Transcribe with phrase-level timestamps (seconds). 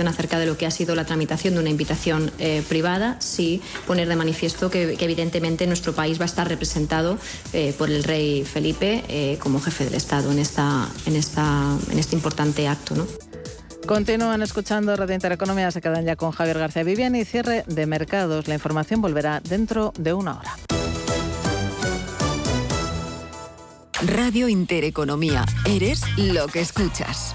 [0.00, 3.60] información acerca de lo que ha sido la tramitación de una invitación eh, privada, sí
[3.86, 7.18] poner de manifiesto que, evidentemente nuestro país va a estar representado
[7.52, 11.98] eh, por el rey Felipe eh, como jefe del Estado en, esta, en, esta, en
[11.98, 12.94] este importante acto.
[12.94, 13.06] ¿no?
[13.86, 18.48] Continúan escuchando Radio Intereconomía, se quedan ya con Javier García Viviani y cierre de mercados.
[18.48, 20.56] La información volverá dentro de una hora.
[24.06, 27.34] Radio Intereconomía, eres lo que escuchas.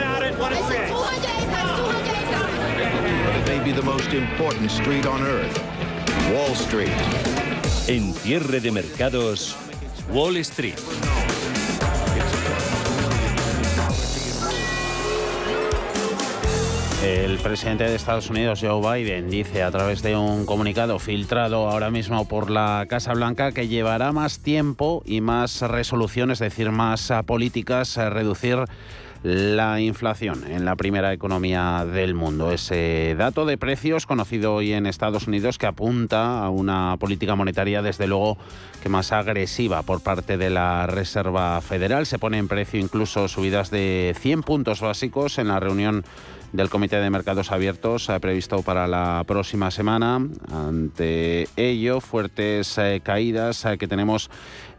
[4.01, 5.59] Most important street on earth,
[6.33, 6.89] Wall Street.
[7.87, 9.55] En cierre de mercados,
[10.11, 10.73] Wall Street.
[17.03, 21.91] El presidente de Estados Unidos, Joe Biden, dice a través de un comunicado filtrado ahora
[21.91, 27.13] mismo por la Casa Blanca que llevará más tiempo y más resoluciones, es decir, más
[27.27, 28.65] políticas a reducir
[29.23, 32.51] la inflación en la primera economía del mundo.
[32.51, 37.81] Ese dato de precios conocido hoy en Estados Unidos que apunta a una política monetaria
[37.81, 38.37] desde luego
[38.81, 42.05] que más agresiva por parte de la Reserva Federal.
[42.07, 46.03] Se pone en precio incluso subidas de 100 puntos básicos en la reunión
[46.53, 50.19] del Comité de Mercados Abiertos previsto para la próxima semana.
[50.51, 54.29] Ante ello, fuertes eh, caídas eh, que tenemos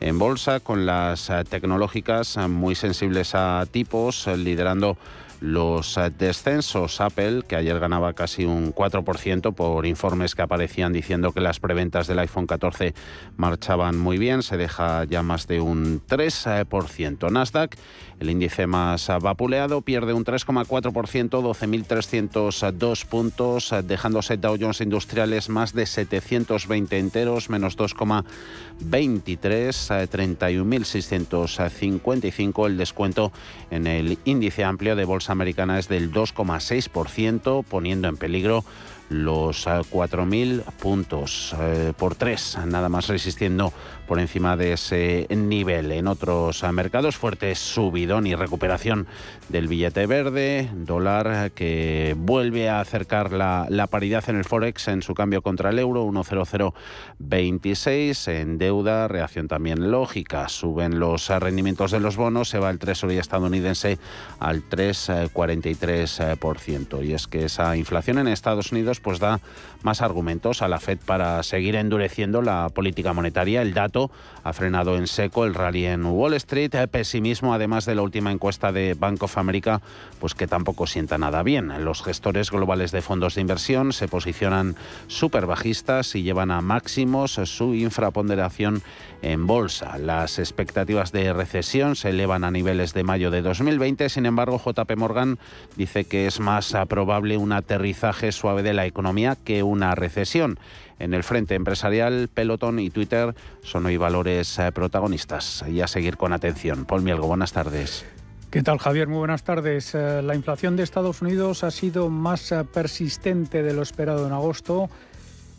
[0.00, 4.96] en bolsa con las eh, tecnológicas muy sensibles a tipos, liderando
[5.42, 7.00] los descensos.
[7.00, 12.06] Apple, que ayer ganaba casi un 4% por informes que aparecían diciendo que las preventas
[12.06, 12.94] del iPhone 14
[13.36, 17.30] marchaban muy bien, se deja ya más de un 3%.
[17.30, 17.76] Nasdaq
[18.22, 25.86] el índice más vapuleado pierde un 3,4%, 12.302 puntos, dejándose Dow Jones Industriales más de
[25.86, 32.66] 720 enteros, menos 2,23, 31.655.
[32.66, 33.32] El descuento
[33.72, 38.64] en el índice amplio de bolsa americana es del 2,6%, poniendo en peligro
[39.12, 43.72] los 4.000 eh, puntos eh, por tres, nada más resistiendo
[44.06, 45.92] por encima de ese nivel.
[45.92, 49.06] En otros eh, mercados, fuerte subidón y recuperación
[49.48, 55.02] del billete verde, dólar que vuelve a acercar la, la paridad en el Forex en
[55.02, 58.32] su cambio contra el euro, 1,0026.
[58.32, 63.18] En deuda, reacción también lógica, suben los rendimientos de los bonos, se va el Treasury
[63.18, 63.98] estadounidense
[64.40, 67.04] al 3,43%.
[67.04, 69.40] Y es que esa inflación en Estados Unidos pues da
[69.82, 73.62] más argumentos a la Fed para seguir endureciendo la política monetaria.
[73.62, 74.10] El dato
[74.44, 76.72] ha frenado en seco el rally en Wall Street.
[76.90, 79.80] Pesimismo, además de la última encuesta de Bank of America,
[80.20, 81.84] pues que tampoco sienta nada bien.
[81.84, 84.76] Los gestores globales de fondos de inversión se posicionan
[85.06, 88.82] súper bajistas y llevan a máximos su infraponderación
[89.22, 89.98] en bolsa.
[89.98, 94.08] Las expectativas de recesión se elevan a niveles de mayo de 2020.
[94.08, 95.38] Sin embargo, JP Morgan
[95.76, 100.58] dice que es más probable un aterrizaje suave de la economía que una recesión.
[101.02, 106.16] En el frente empresarial, Peloton y Twitter son hoy valores eh, protagonistas y a seguir
[106.16, 106.84] con atención.
[106.84, 108.04] Paul Mielgo, buenas tardes.
[108.52, 109.08] ¿Qué tal, Javier?
[109.08, 109.96] Muy buenas tardes.
[109.96, 114.32] Eh, la inflación de Estados Unidos ha sido más eh, persistente de lo esperado en
[114.32, 114.90] agosto.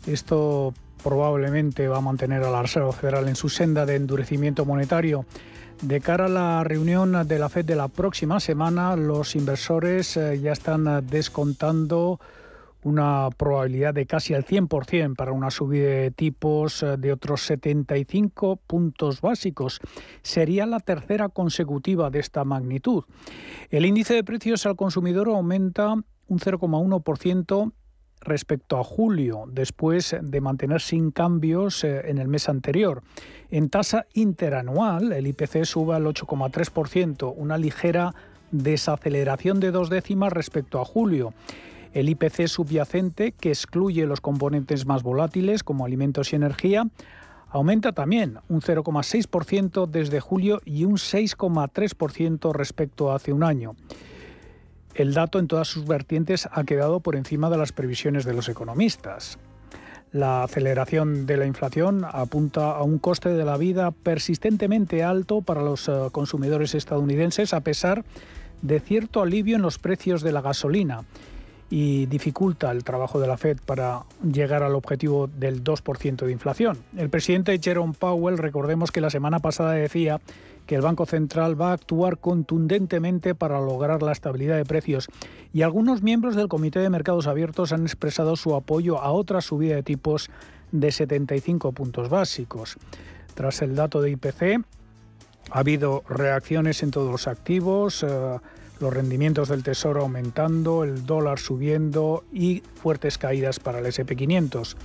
[0.06, 0.72] Esto
[1.02, 5.26] probablemente va a mantener a la Reserva Federal en su senda de endurecimiento monetario.
[5.82, 10.52] De cara a la reunión de la Fed de la próxima semana, los inversores ya
[10.52, 12.18] están descontando
[12.84, 18.56] una probabilidad de casi al 100% para una subida de tipos eh, de otros 75
[18.66, 19.80] puntos básicos.
[20.22, 23.04] Sería la tercera consecutiva de esta magnitud.
[23.70, 27.72] El índice de precios al consumidor aumenta un 0,1%
[28.20, 33.02] respecto a julio, después de mantener sin cambios eh, en el mes anterior.
[33.50, 38.14] En tasa interanual, el IPC sube al 8,3%, una ligera
[38.50, 41.34] desaceleración de dos décimas respecto a julio.
[41.94, 46.88] El IPC subyacente, que excluye los componentes más volátiles como alimentos y energía,
[47.48, 53.76] aumenta también un 0,6% desde julio y un 6,3% respecto a hace un año.
[54.96, 58.48] El dato en todas sus vertientes ha quedado por encima de las previsiones de los
[58.48, 59.38] economistas.
[60.10, 65.62] La aceleración de la inflación apunta a un coste de la vida persistentemente alto para
[65.62, 68.04] los eh, consumidores estadounidenses a pesar
[68.62, 71.04] de cierto alivio en los precios de la gasolina
[71.76, 76.78] y dificulta el trabajo de la Fed para llegar al objetivo del 2% de inflación.
[76.96, 80.20] El presidente Jerome Powell, recordemos que la semana pasada decía
[80.68, 85.08] que el Banco Central va a actuar contundentemente para lograr la estabilidad de precios
[85.52, 89.74] y algunos miembros del Comité de Mercados Abiertos han expresado su apoyo a otra subida
[89.74, 90.30] de tipos
[90.70, 92.76] de 75 puntos básicos.
[93.34, 94.64] Tras el dato de IPC,
[95.50, 98.38] ha habido reacciones en todos los activos, eh,
[98.84, 104.76] los rendimientos del tesoro aumentando, el dólar subiendo y fuertes caídas para el SP500.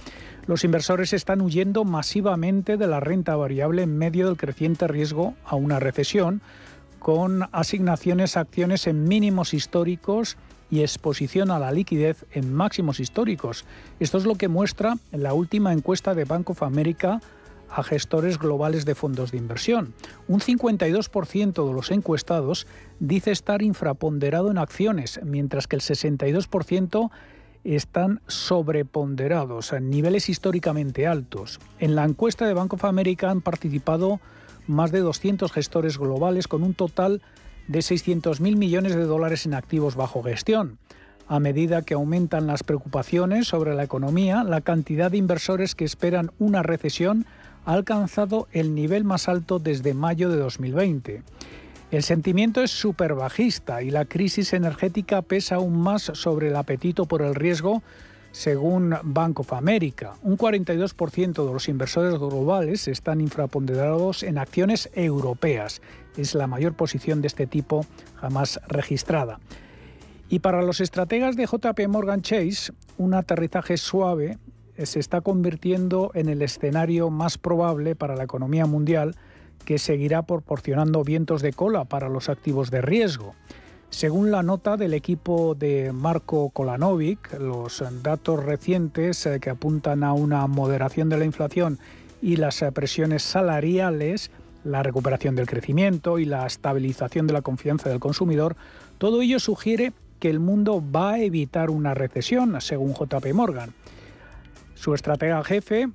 [0.48, 5.56] Los inversores están huyendo masivamente de la renta variable en medio del creciente riesgo a
[5.56, 6.42] una recesión,
[6.98, 10.38] con asignaciones a acciones en mínimos históricos
[10.72, 13.66] y exposición a la liquidez en máximos históricos.
[14.00, 17.20] Esto es lo que muestra la última encuesta de Bank of America
[17.72, 19.94] a gestores globales de fondos de inversión.
[20.28, 22.68] Un 52% de los encuestados
[23.00, 27.10] dice estar infraponderado en acciones, mientras que el 62%
[27.64, 31.60] están sobreponderados a niveles históricamente altos.
[31.80, 34.20] En la encuesta de Bank of America han participado
[34.68, 37.22] más de 200 gestores globales con un total
[37.68, 40.80] de 600.000 millones de dólares en activos bajo gestión.
[41.28, 46.32] A medida que aumentan las preocupaciones sobre la economía, la cantidad de inversores que esperan
[46.40, 47.28] una recesión
[47.70, 51.22] ha alcanzado el nivel más alto desde mayo de 2020.
[51.92, 57.06] El sentimiento es súper bajista y la crisis energética pesa aún más sobre el apetito
[57.06, 57.84] por el riesgo,
[58.32, 60.14] según Bank of America.
[60.24, 65.84] Un 42% de los inversores globales están infraponderados en acciones europeas.
[66.18, 69.40] Es la mayor posición de este tipo jamás registrada.
[70.28, 74.40] Y para los estrategas de JP Morgan Chase, un aterrizaje suave
[74.86, 79.16] se está convirtiendo en el escenario más probable para la economía mundial
[79.66, 83.36] que seguirá proporcionando vientos de cola para los activos de riesgo.
[83.90, 90.14] Según la nota del equipo de Marco Kolanovic, los datos recientes eh, que apuntan a
[90.14, 91.80] una moderación de la inflación
[92.22, 94.30] y las eh, presiones salariales,
[94.64, 98.56] la recuperación del crecimiento y la estabilización de la confianza del consumidor,
[99.00, 103.74] todo ello sugiere que el mundo va a evitar una recesión, según JP Morgan.
[104.80, 105.90] Su estratega jefe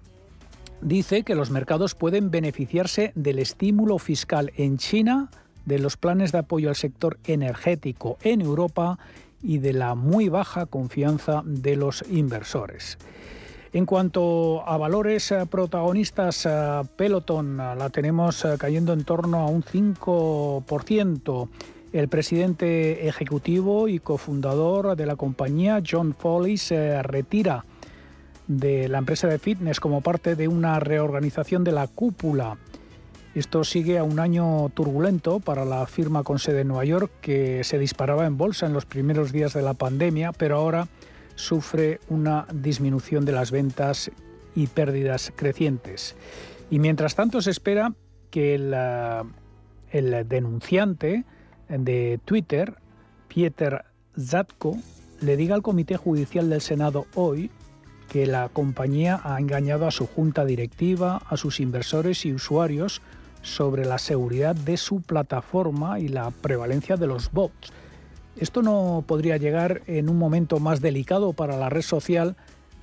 [0.82, 5.30] dice que los mercados pueden beneficiarse del estímulo fiscal en China,
[5.64, 8.98] de los planes de apoyo al sector energético en Europa
[9.42, 12.98] y de la muy baja confianza de los inversores.
[13.72, 19.46] En cuanto a valores eh, protagonistas, eh, Peloton eh, la tenemos cayendo en torno a
[19.46, 21.48] un 5%.
[21.94, 27.64] El presidente ejecutivo y cofundador de la compañía, John Foley, se retira
[28.46, 32.58] de la empresa de fitness como parte de una reorganización de la cúpula.
[33.34, 37.64] Esto sigue a un año turbulento para la firma con sede en Nueva York que
[37.64, 40.86] se disparaba en bolsa en los primeros días de la pandemia, pero ahora
[41.34, 44.12] sufre una disminución de las ventas
[44.54, 46.14] y pérdidas crecientes.
[46.70, 47.92] Y mientras tanto se espera
[48.30, 49.22] que el, eh,
[49.90, 51.24] el denunciante
[51.68, 52.76] de Twitter,
[53.26, 53.84] Pieter
[54.16, 54.76] Zatko,
[55.20, 57.50] le diga al Comité Judicial del Senado hoy
[58.08, 63.02] que la compañía ha engañado a su junta directiva, a sus inversores y usuarios
[63.42, 67.72] sobre la seguridad de su plataforma y la prevalencia de los bots.
[68.36, 72.36] Esto no podría llegar en un momento más delicado para la red social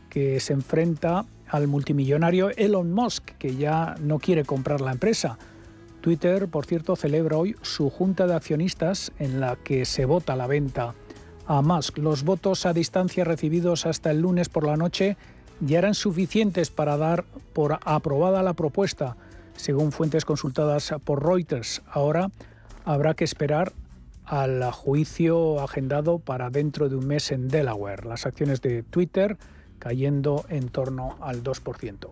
[0.10, 5.38] que se enfrenta al multimillonario Elon Musk, que ya no quiere comprar la empresa.
[6.00, 10.48] Twitter, por cierto, celebra hoy su junta de accionistas en la que se vota la
[10.48, 10.96] venta
[11.48, 11.98] a Musk.
[11.98, 15.18] Los votos a distancia recibidos hasta el lunes por la noche
[15.60, 19.16] ya eran suficientes para dar por aprobada la propuesta,
[19.56, 21.82] según fuentes consultadas por Reuters.
[21.92, 22.32] Ahora
[22.86, 23.74] habrá que esperar
[24.26, 28.06] al juicio agendado para dentro de un mes en Delaware.
[28.06, 29.38] Las acciones de Twitter
[29.80, 32.12] cayendo en torno al 2%.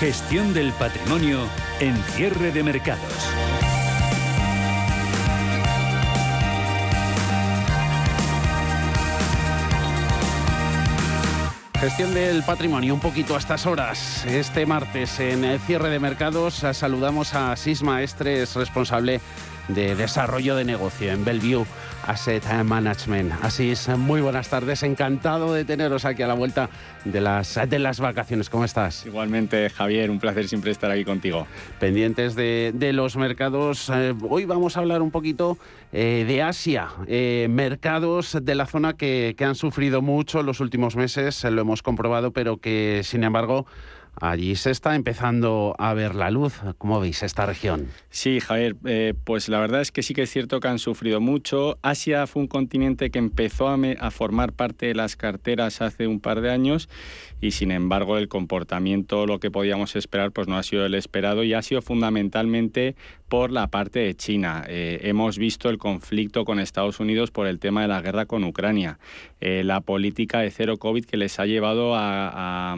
[0.00, 1.46] Gestión del patrimonio
[1.78, 3.02] en cierre de mercados.
[11.78, 14.24] Gestión del patrimonio, un poquito a estas horas.
[14.24, 19.20] Este martes en el cierre de mercados saludamos a Sisma Estres, responsable
[19.74, 21.66] de desarrollo de negocio en Bellevue
[22.06, 23.32] Asset Management.
[23.42, 26.70] Así es, muy buenas tardes, encantado de teneros aquí a la vuelta
[27.04, 28.50] de las, de las vacaciones.
[28.50, 29.06] ¿Cómo estás?
[29.06, 31.46] Igualmente, Javier, un placer siempre estar aquí contigo.
[31.78, 35.58] Pendientes de, los mercados, eh, hoy vamos a hablar un poquito
[35.92, 40.60] eh, de Asia, eh, mercados de la zona que, que han sufrido mucho en los
[40.60, 43.66] últimos meses, lo hemos comprobado, pero que sin embargo
[44.20, 46.60] Allí se está empezando a ver la luz.
[46.78, 47.88] ¿Cómo veis esta región?
[48.10, 51.20] Sí, Javier, eh, pues la verdad es que sí que es cierto que han sufrido
[51.20, 51.78] mucho.
[51.82, 56.20] Asia fue un continente que empezó a, a, formar parte de las carteras hace un
[56.20, 56.88] par de años
[57.40, 61.42] y sin embargo el comportamiento, lo que podíamos esperar, pues no ha sido el esperado
[61.42, 62.96] y ha sido fundamentalmente
[63.30, 64.64] por la parte de China.
[64.68, 68.42] Eh, hemos visto el conflicto con Estados Unidos por el tema de la guerra con
[68.44, 68.98] Ucrania,
[69.40, 72.76] eh, la política de cero COVID que les ha llevado a,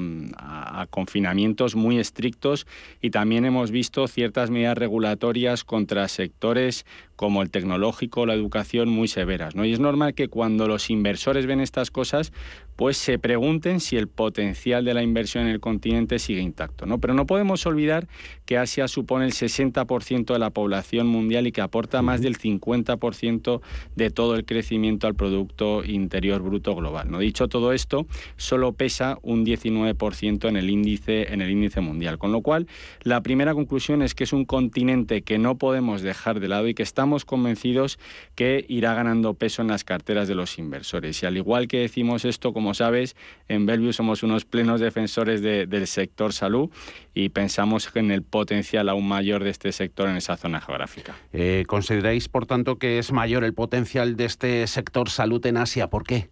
[1.77, 2.67] muy estrictos
[3.01, 6.85] y también hemos visto ciertas medidas regulatorias contra sectores
[7.23, 9.55] como el tecnológico, la educación, muy severas.
[9.55, 9.65] ¿no?
[9.65, 12.33] Y es normal que cuando los inversores ven estas cosas,
[12.75, 16.85] pues se pregunten si el potencial de la inversión en el continente sigue intacto.
[16.85, 16.99] ¿no?
[16.99, 18.09] Pero no podemos olvidar
[18.45, 23.61] que Asia supone el 60% de la población mundial y que aporta más del 50%
[23.95, 27.09] de todo el crecimiento al Producto Interior Bruto Global.
[27.09, 27.21] ¿no?
[27.21, 28.05] Dicho todo esto,
[28.37, 32.19] solo pesa un 19% en el, índice, en el índice mundial.
[32.19, 32.67] Con lo cual,
[33.05, 36.75] la primera conclusión es que es un continente que no podemos dejar de lado y
[36.75, 37.99] que estamos convencidos
[38.35, 41.23] que irá ganando peso en las carteras de los inversores.
[41.23, 43.17] Y al igual que decimos esto, como sabes,
[43.49, 46.71] en Bellevue somos unos plenos defensores del sector salud
[47.15, 51.17] y pensamos en el potencial aún mayor de este sector en esa zona geográfica.
[51.33, 55.89] Eh, ¿Consideráis, por tanto, que es mayor el potencial de este sector salud en Asia?
[55.89, 56.29] ¿Por qué?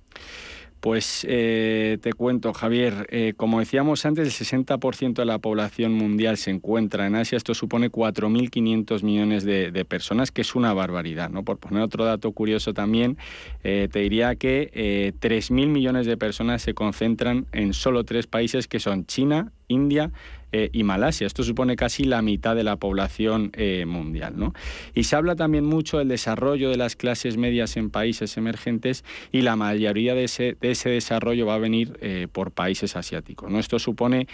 [0.80, 6.38] Pues eh, te cuento, Javier, eh, como decíamos antes, el 60% de la población mundial
[6.38, 7.37] se encuentra en Asia.
[7.37, 11.28] Esto supone 4.500 millones de, personas, que es una barbaridad.
[11.28, 11.44] ¿no?
[11.44, 13.18] Por poner otro dato curioso también,
[13.62, 18.80] eh, te diría que 3.000 millones de personas se concentran en solo tres países, que
[18.80, 20.10] son China, India
[20.52, 21.26] eh, y Malasia.
[21.26, 24.35] Esto supone casi la mitad de la población eh, mundial.
[24.37, 24.54] ¿no?
[24.95, 29.42] Y se habla también mucho del desarrollo de las clases medias en países emergentes y
[29.42, 33.50] la mayoría de ese, de ese desarrollo va a venir eh, por países asiáticos.
[33.50, 33.59] ¿no?
[33.59, 34.26] Esto supone,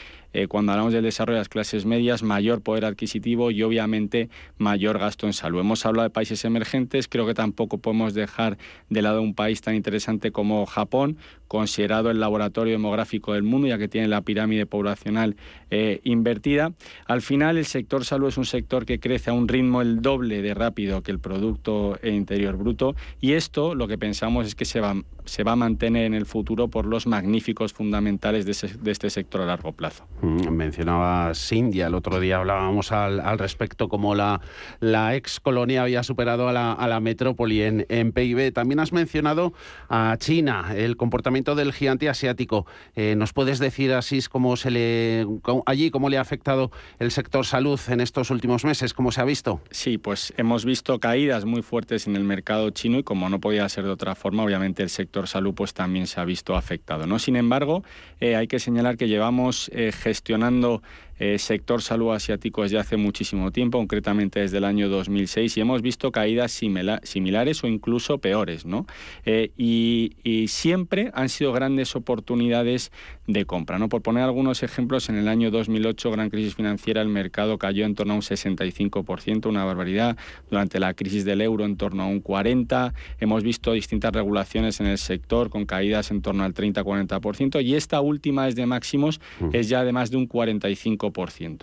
[0.49, 4.29] cuando hablamos del desarrollo de las clases medias, mayor poder adquisitivo y obviamente
[4.59, 5.61] mayor gasto en salud.
[5.61, 8.59] Hemos hablado de países emergentes, creo que tampoco podemos dejar
[8.91, 11.17] de lado un país tan interesante como Japón,
[11.49, 15.37] considerado el laboratorio demográfico del mundo, ya que tiene la pirámide poblacional
[15.71, 16.73] eh, invertida.
[17.07, 20.43] Al final, el sector salud es un sector que crece a un ritmo el doble
[20.43, 24.81] de rápido que el Producto Interior Bruto y esto lo que pensamos es que se
[24.81, 29.41] va, se va a mantener en el futuro por los magníficos fundamentales de, este sector
[29.43, 30.07] a largo plazo.
[30.27, 34.41] Mm, mencionabas India, el otro día hablábamos al, respecto como la,
[34.81, 38.53] la ex colonia había superado a la, metrópoli en, en PIB.
[38.53, 39.53] También has mencionado
[39.89, 42.67] a China, el comportamiento del gigante asiático.
[42.97, 45.27] Eh, ¿Nos puedes decir así cómo se le
[45.67, 48.95] allí cómo le ha afectado el sector salud en estos últimos meses?
[48.95, 49.61] ¿Cómo se ha visto?
[49.71, 53.69] Sí, pues hemos visto caídas muy fuertes en el mercado chino y como no podía
[53.69, 57.07] ser de otra forma, obviamente el sector salud pues también se ha visto afectado.
[57.07, 57.21] ¿no?
[57.21, 57.85] Sin embargo,
[58.19, 60.81] eh, hay que señalar que llevamos eh, gestionando
[61.19, 65.83] eh, sector salud asiático desde hace muchísimo tiempo, concretamente desde el año 2006, y hemos
[65.83, 68.67] visto caídas similares o incluso peores.
[68.67, 68.87] ¿no?
[69.25, 70.13] Eh, y,
[70.49, 72.93] siempre han sido grandes oportunidades
[73.27, 73.79] de compra.
[73.79, 73.89] ¿no?
[73.89, 77.95] Por poner algunos ejemplos, en el año 2008, gran crisis financiera, el mercado cayó en
[77.95, 80.17] torno a un 65%, una barbaridad.
[80.51, 82.93] Durante la crisis del euro, en torno a un 40%.
[83.19, 88.01] Hemos visto distintas regulaciones en el sector con caídas en torno al 30-40%, y esta
[88.01, 89.49] última es de máximos, mm.
[89.53, 91.06] es ya de más de un 45%.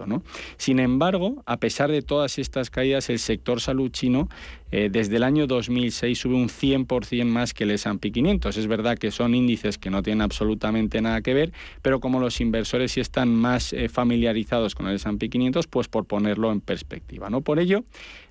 [0.05, 0.23] ¿No?
[0.57, 4.29] Sin embargo, a pesar de todas estas caídas, el sector salud chino
[4.71, 8.57] eh, desde el año 2006 sube un 100% más que el S&P 500.
[8.57, 12.41] Es verdad que son índices que no tienen absolutamente nada que ver, pero como los
[12.41, 17.29] inversores sí están más eh, familiarizados con el S&P 500, pues por ponerlo en perspectiva.
[17.29, 17.41] ¿no?
[17.41, 17.83] Por ello,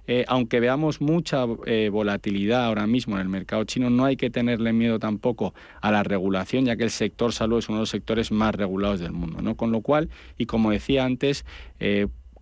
[0.06, 4.73] eh, aunque veamos mucha volatilidad ahora mismo en el mercado chino, no hay que tenerle
[4.73, 8.32] miedo tampoco a la regulación, ya que el sector salud es uno de los sectores
[8.32, 9.42] más regulados del mundo.
[9.42, 9.56] ¿no?
[9.56, 11.44] Con lo cual, y como decía antes,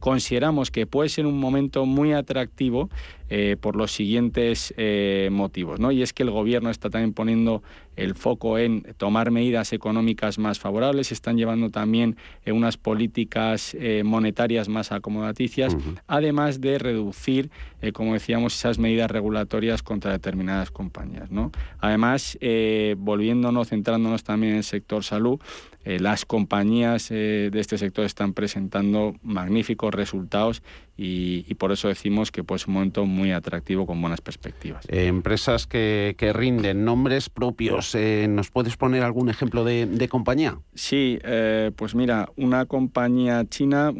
[0.00, 2.90] consideramos que puede ser un momento muy atractivo
[3.32, 5.78] eh, por los siguientes eh, motivos.
[5.78, 5.92] ¿no?
[5.92, 7.62] Y es que el gobierno está también poniendo
[7.94, 14.68] el foco en tomar medidas económicas más favorables, están llevando también eh, unas políticas monetarias
[14.68, 15.76] más acomodaticias,
[16.08, 17.50] además de reducir,
[17.92, 21.30] como decíamos, esas medidas regulatorias contra determinadas compañías.
[21.30, 21.52] ¿no?
[21.78, 22.38] Además,
[22.96, 25.38] volviéndonos, centrándonos también en el sector salud,
[25.84, 30.62] las compañías de este sector están presentando magníficos resultados
[31.02, 34.84] y, por eso decimos que pues, es un momento muy atractivo con buenas perspectivas.
[34.88, 40.58] Eh, empresas que, rinden nombres propios, eh, ¿nos puedes poner algún ejemplo de, compañía?
[40.74, 43.94] Sí, eh, pues mira, una compañía china,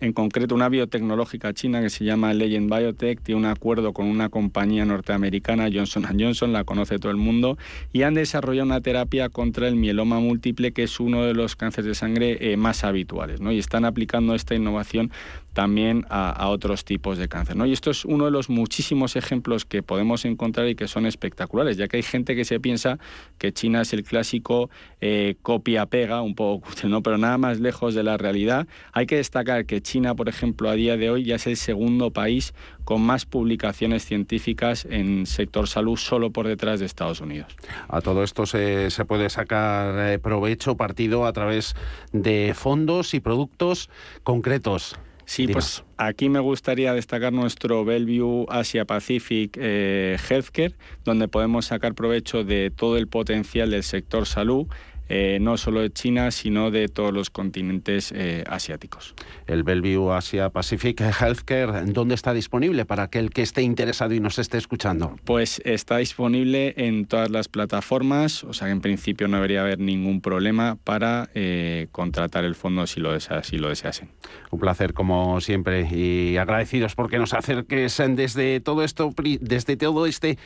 [0.00, 4.28] en concreto una biotecnológica china que se llama Legend Biotech, tiene un acuerdo con una
[4.28, 7.56] compañía norteamericana, Johnson Johnson, la conoce todo el mundo,
[7.94, 11.86] y han desarrollado una terapia contra el mieloma múltiple, que es uno de los cánceres
[11.86, 13.52] de sangre más habituales, ¿no?
[13.52, 15.10] y están aplicando esta innovación
[15.56, 17.56] también a, otros tipos de cáncer.
[17.56, 17.64] ¿no?
[17.64, 21.78] Y esto es uno de los muchísimos ejemplos que podemos encontrar y que son espectaculares,
[21.78, 22.98] ya que hay gente que se piensa
[23.38, 24.68] que China es el clásico
[25.00, 27.02] eh, copia-pega, un poco, ¿no?
[27.02, 28.66] pero nada más lejos de la realidad.
[28.92, 32.10] Hay que destacar que China, por ejemplo, a día de hoy ya es el segundo
[32.10, 32.52] país
[32.84, 37.56] con más publicaciones científicas en sector salud solo por detrás de Estados Unidos.
[37.88, 41.74] A todo esto se, puede sacar eh, provecho, partido a través
[42.12, 43.88] de fondos y productos
[44.22, 44.98] concretos.
[45.26, 51.94] Sí, pues aquí me gustaría destacar nuestro Bellevue Asia Pacific eh, Healthcare, donde podemos sacar
[51.94, 54.68] provecho de todo el potencial del sector salud
[55.08, 59.14] eh, no solo de China, sino de todos los continentes eh, asiáticos.
[59.46, 64.38] El Bellevue Asia Pacific Healthcare, ¿dónde está disponible para aquel que esté interesado y nos
[64.38, 65.16] esté escuchando?
[65.24, 69.78] Pues está disponible en todas las plataformas, o sea que en principio no debería haber
[69.78, 74.10] ningún problema para eh, contratar el fondo si lo, si lo deseasen.
[74.50, 80.38] Un placer como siempre y agradecidos porque nos acerques desde todo esto, desde todo este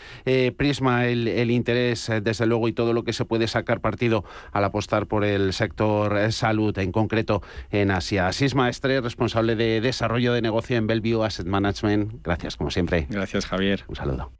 [0.56, 4.64] prisma, el, el interés desde luego y todo lo que se puede sacar partido al
[4.64, 8.28] apostar por el sector eh, salud, en concreto en Asia.
[8.28, 12.22] Asís Maestre, responsable de desarrollo de negocio en Bellevue Asset Management.
[12.22, 13.06] Gracias, como siempre.
[13.08, 13.84] Gracias, Javier.
[13.88, 14.32] Un saludo.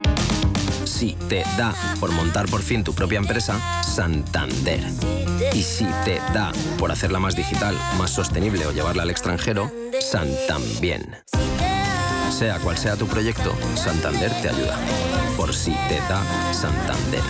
[0.85, 4.81] Si te da por montar por fin tu propia empresa, Santander.
[5.53, 11.15] Y si te da por hacerla más digital, más sostenible o llevarla al extranjero, Santambién.
[12.29, 14.77] Sea cual sea tu proyecto, Santander te ayuda.
[15.37, 17.21] Por si te da Santander.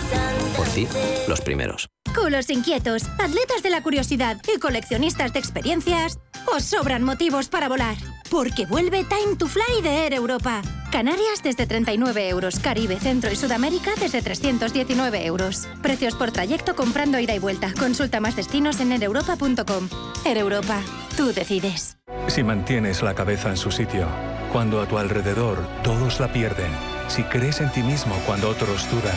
[0.74, 0.88] Ti,
[1.28, 1.88] los primeros.
[2.14, 6.18] Culos inquietos, atletas de la curiosidad y coleccionistas de experiencias,
[6.54, 7.96] os sobran motivos para volar.
[8.30, 10.62] Porque vuelve Time to Fly de Air Europa.
[10.90, 15.68] Canarias desde 39 euros, Caribe, Centro y Sudamérica desde 319 euros.
[15.82, 17.72] Precios por trayecto comprando ida y vuelta.
[17.78, 19.88] Consulta más destinos en aereuropa.com.
[20.24, 20.80] Air Europa,
[21.16, 21.98] tú decides.
[22.28, 24.06] Si mantienes la cabeza en su sitio,
[24.52, 26.70] cuando a tu alrededor todos la pierden,
[27.08, 29.16] si crees en ti mismo cuando otros dudan,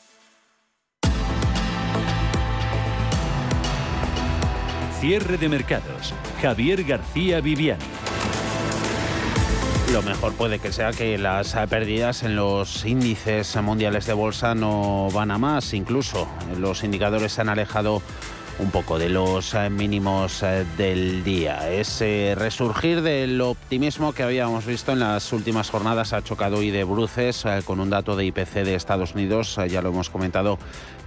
[5.01, 6.13] Cierre de mercados.
[6.43, 7.81] Javier García Viviani.
[9.91, 15.09] Lo mejor puede que sea que las pérdidas en los índices mundiales de bolsa no
[15.11, 15.73] van a más.
[15.73, 16.27] Incluso
[16.59, 18.03] los indicadores se han alejado
[18.59, 21.71] un poco de los eh, mínimos eh, del día.
[21.71, 26.83] Ese resurgir del optimismo que habíamos visto en las últimas jornadas ha chocado hoy de
[26.83, 30.59] bruces eh, con un dato de IPC de Estados Unidos, ya lo hemos comentado,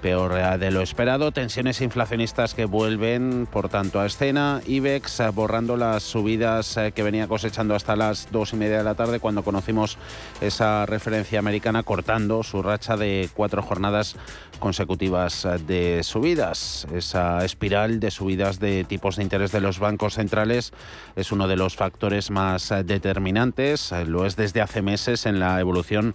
[0.05, 1.33] peor de lo esperado.
[1.33, 4.61] Tensiones inflacionistas que vuelven, por tanto, a escena.
[4.67, 9.19] IBEX borrando las subidas que venía cosechando hasta las dos y media de la tarde
[9.19, 9.97] cuando conocimos
[10.43, 14.17] esa referencia americana cortando su racha de cuatro jornadas
[14.59, 16.87] consecutivas de subidas.
[16.93, 20.75] Esa espiral de subidas de tipos de interés de los bancos centrales
[21.17, 25.41] es uno de los factores más eh, determinantes, eh, lo es desde hace meses en
[25.41, 26.15] la evolución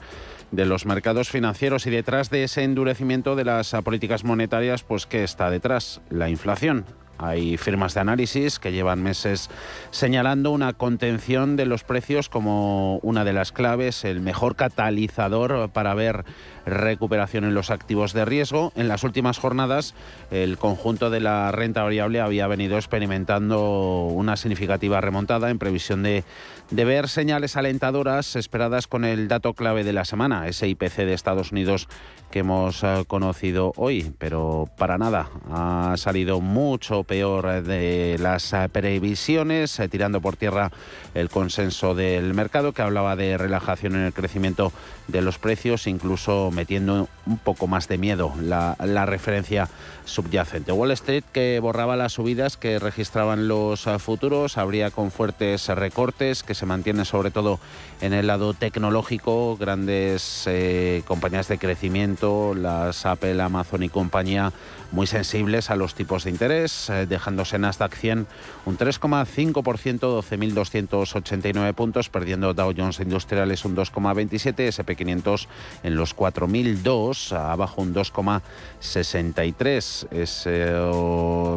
[0.52, 5.24] de los mercados financieros y detrás de ese endurecimiento de las políticas monetarias, pues ¿qué
[5.24, 6.02] está detrás?
[6.10, 6.86] La inflación.
[7.20, 9.50] Hay firmas de análisis que llevan meses
[9.92, 15.94] señalando una contención de los precios como una de las claves, el mejor catalizador para
[15.94, 16.24] ver
[16.66, 18.72] recuperación en los activos de riesgo.
[18.76, 19.96] En las últimas jornadas,
[20.32, 26.24] el conjunto de la renta variable había venido experimentando una significativa remontada en previsión de,
[26.72, 31.14] de ver señales alentadoras esperadas con el dato clave de la semana, ese IPC de
[31.14, 31.88] Estados Unidos
[32.32, 38.70] que hemos eh, conocido hoy, pero para nada ha salido mucho peor de las eh,
[38.72, 40.72] previsiones, eh, tirando por tierra
[41.16, 44.72] el consenso del mercado que hablaba de relajación en el crecimiento
[45.08, 49.70] de los precios, incluso metiendo un poco más de miedo la, referencia
[50.06, 50.72] subyacente.
[50.72, 56.44] Wall Street que borraba las subidas que registraban los eh, futuros, habría con fuertes recortes
[56.44, 57.60] que se mantienen sobre todo
[58.02, 64.54] en el lado tecnológico, grandes eh, compañías de crecimiento, las Apple, Amazon y compañía
[64.92, 68.28] muy sensibles a los tipos de interés, eh, dejándose Nasdaq 100
[68.66, 75.48] un 3,5%, 12.289 puntos, perdiendo Dow Jones Industriales un 2,27, SP500
[75.84, 80.08] en los 4.002, abajo un 2,63.
[80.12, 80.70] Ese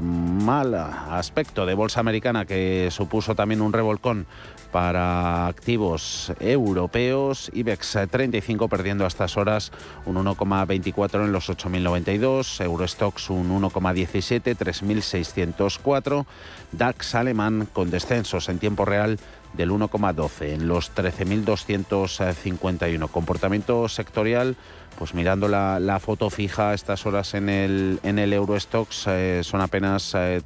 [0.03, 4.27] mal aspecto de bolsa americana que supuso también un revolcón
[4.73, 9.71] para activos europeos, IBEX 35 perdiendo a estas horas
[10.07, 16.27] un 1,24 en los 8.092, Eurostox un 1,17, 3.604,
[16.73, 19.21] DAX alemán con descensos en tiempo real
[19.53, 23.09] del 1,12 en los 13.251.
[23.11, 24.57] Comportamiento sectorial,
[24.99, 29.61] pues mirando la, foto fija a estas horas en el, en el Eurostox eh, son
[29.61, 30.43] apenas eh,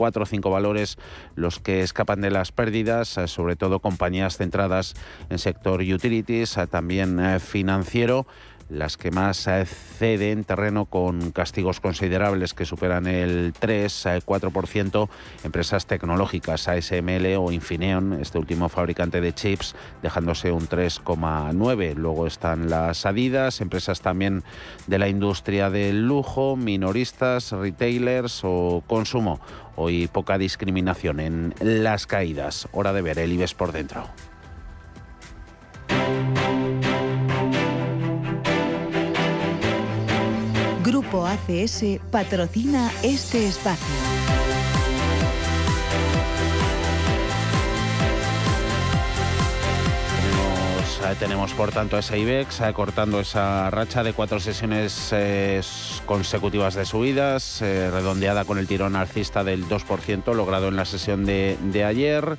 [0.00, 0.96] cuatro o cinco valores
[1.34, 4.94] los que escapan de las pérdidas, eh, sobre todo compañías centradas
[5.28, 8.26] en sector utilities, eh, también eh, financiero
[8.70, 9.48] las que más
[9.98, 15.08] ceden terreno con castigos considerables que superan el 3-4%,
[15.44, 21.94] empresas tecnológicas ASML o Infineon, este último fabricante de chips, dejándose un 3,9%.
[21.96, 24.42] Luego están las Adidas, empresas también
[24.86, 29.40] de la industria del lujo, minoristas, retailers o consumo.
[29.76, 32.68] Hoy poca discriminación en las caídas.
[32.72, 34.04] Hora de ver el IBEX por dentro.
[41.30, 43.86] ACS patrocina este espacio.
[51.18, 55.60] Tenemos, por tanto ese IBEX eh, cortando esa racha de cuatro sesiones eh,
[56.06, 61.26] consecutivas de subidas, eh, redondeada con el tirón alcista del 2% logrado en la sesión
[61.26, 62.38] de, de ayer.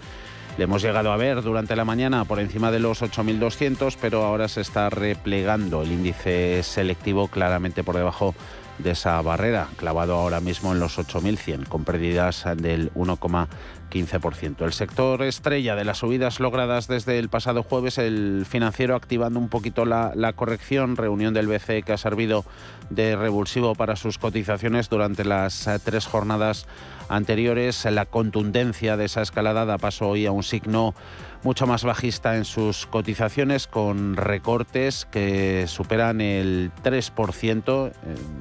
[0.58, 4.48] Le hemos llegado a ver durante la mañana por encima de los 8.200, pero ahora
[4.48, 8.36] se está replegando el índice selectivo claramente por debajo
[8.84, 14.64] de esa barrera, clavado ahora mismo en los 8.100, con pérdidas del 1,15%.
[14.64, 19.50] El sector estrella de las subidas logradas desde el pasado jueves, el financiero activando un
[19.50, 22.46] poquito la, la corrección, reunión del BCE que ha servido
[22.90, 26.68] de revulsivo para sus cotizaciones durante las eh, tres jornadas
[27.10, 27.86] anteriores.
[27.86, 30.94] La contundencia de esa escalada da paso hoy a un signo
[31.44, 37.88] mucho más bajista en sus cotizaciones, con recortes que superan el 3%.
[37.90, 37.94] Eh,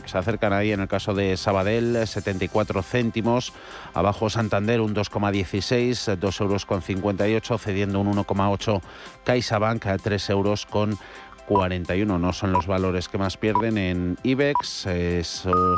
[0.05, 3.53] se acercan ahí en el caso de Sabadell, 74 céntimos.
[3.95, 8.81] Abajo Santander, un 2,16, 2 euros con 58, cediendo un 1,8.
[9.25, 10.99] CaixaBank, 3 euros con
[11.51, 14.87] 41 no son los valores que más pierden en IBEX,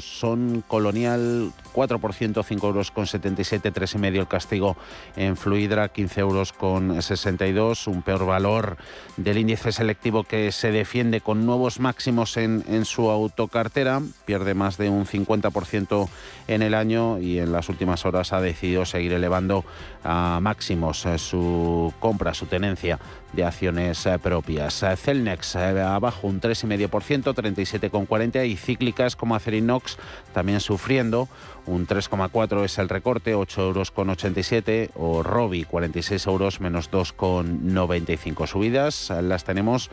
[0.02, 4.76] son Colonial 4%, 5 euros con 77, 3,5 el castigo
[5.16, 8.76] en Fluidra, 15 euros con 62, un peor valor
[9.16, 14.76] del índice selectivo que se defiende con nuevos máximos en, en su autocartera, pierde más
[14.76, 16.06] de un 50%
[16.48, 19.64] en el año y en las últimas horas ha decidido seguir elevando
[20.04, 22.98] a máximos eh, su compra, su tenencia
[23.32, 24.82] de acciones eh, propias.
[24.82, 29.98] Eh, Celnex abajo un 3,5%, 37,40 y cíclicas como Acerinox
[30.32, 31.28] también sufriendo
[31.64, 38.46] un 3,4 es el recorte, 8 euros con 87, o Robi, 46 euros menos 2,95
[38.48, 39.10] subidas.
[39.22, 39.88] Las tenemos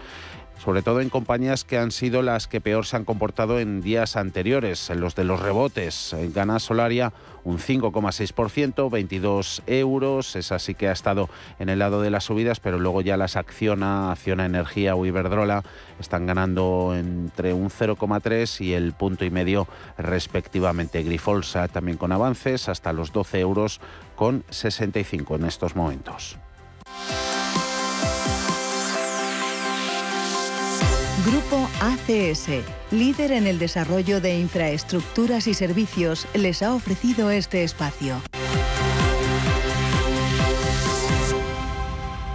[0.64, 4.16] sobre todo en compañías que han sido las que peor se han comportado en días
[4.16, 6.16] anteriores, en los de los rebotes.
[6.34, 12.10] Gana Solaria un 5,6%, 22 euros, esa sí que ha estado en el lado de
[12.10, 15.64] las subidas, pero luego ya las Acciona, Acciona Energía o Iberdrola
[16.00, 19.68] están ganando entre un 0,3 y el punto y medio
[19.98, 21.02] respectivamente.
[21.04, 23.82] Grifolsa también con avances hasta los 12 euros
[24.16, 26.38] con 65 en estos momentos.
[31.26, 38.22] Grupo ACS, líder en el desarrollo de infraestructuras y servicios, les ha ofrecido este espacio.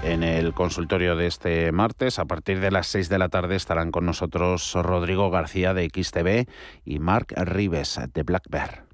[0.03, 3.91] En el consultorio de este martes, a partir de las 6 de la tarde, estarán
[3.91, 6.47] con nosotros Rodrigo García de XTV
[6.85, 8.94] y Mark Rives de Black Bear.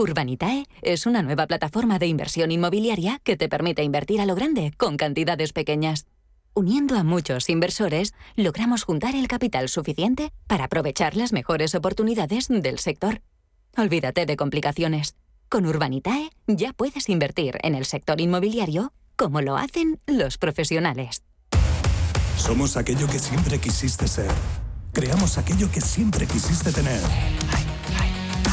[0.00, 4.72] Urbanitae es una nueva plataforma de inversión inmobiliaria que te permite invertir a lo grande
[4.78, 6.06] con cantidades pequeñas.
[6.54, 12.78] Uniendo a muchos inversores, logramos juntar el capital suficiente para aprovechar las mejores oportunidades del
[12.78, 13.20] sector.
[13.76, 15.16] Olvídate de complicaciones.
[15.50, 21.24] Con Urbanitae ya puedes invertir en el sector inmobiliario como lo hacen los profesionales.
[22.38, 24.30] Somos aquello que siempre quisiste ser.
[24.94, 27.00] Creamos aquello que siempre quisiste tener.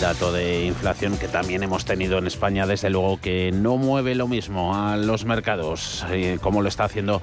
[0.00, 4.28] Dato de inflación que también hemos tenido en España, desde luego que no mueve lo
[4.28, 7.20] mismo a los mercados eh, como lo está haciendo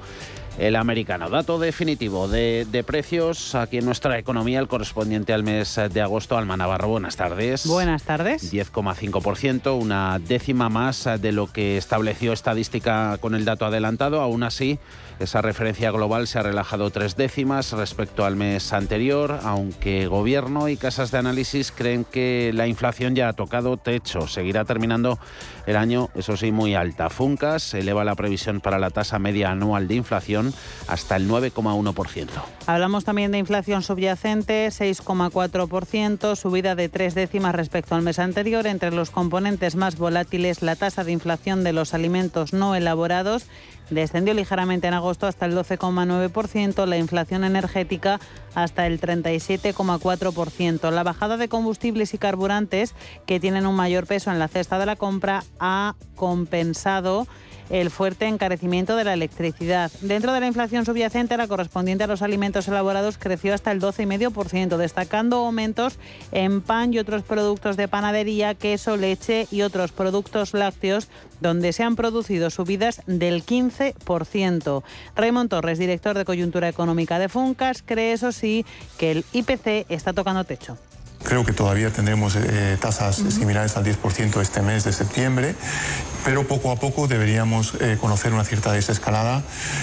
[0.58, 1.30] el americano.
[1.30, 6.36] Dato definitivo de, de, precios aquí en nuestra economía, el correspondiente al mes de agosto.
[6.36, 7.66] Alma Navarro, buenas tardes.
[7.66, 8.52] Buenas tardes.
[8.52, 14.20] 10,5%, una décima más de lo que estableció estadística con el dato adelantado.
[14.20, 14.78] Aún así,
[15.20, 20.76] esa referencia global se ha relajado tres décimas respecto al mes anterior, aunque gobierno y
[20.76, 24.26] casas de análisis creen que la inflación ya ha tocado techo.
[24.26, 25.18] Seguirá terminando
[25.66, 27.10] el año, eso sí, muy alta.
[27.10, 30.47] Funcas eleva la previsión para la tasa media anual de inflación
[30.86, 32.28] hasta el 9,1%.
[32.66, 38.66] Hablamos también de inflación subyacente, 6,4%, subida de tres décimas respecto al mes anterior.
[38.66, 43.46] Entre los componentes más volátiles, la tasa de inflación de los alimentos no elaborados
[43.90, 48.20] descendió ligeramente en agosto hasta el 12,9%, la inflación energética
[48.54, 50.90] hasta el 37,4%.
[50.90, 52.94] La bajada de combustibles y carburantes,
[53.26, 57.26] que tienen un mayor peso en la cesta de la compra, ha compensado
[57.70, 59.90] el fuerte encarecimiento de la electricidad.
[60.00, 64.76] Dentro de la inflación subyacente, la correspondiente a los alimentos elaborados creció hasta el 12,5%,
[64.76, 65.98] destacando aumentos
[66.32, 71.08] en pan y otros productos de panadería, queso, leche y otros productos lácteos,
[71.40, 74.82] donde se han producido subidas del 15%.
[75.14, 78.64] Raymond Torres, director de coyuntura económica de Funcas, cree, eso sí,
[78.98, 80.76] que el IPC está tocando techo.
[81.24, 85.54] Creo que todavía tendremos eh, tasas similares al 10% este mes de septiembre,
[86.24, 89.42] pero poco a poco deberíamos eh, conocer una cierta desescalada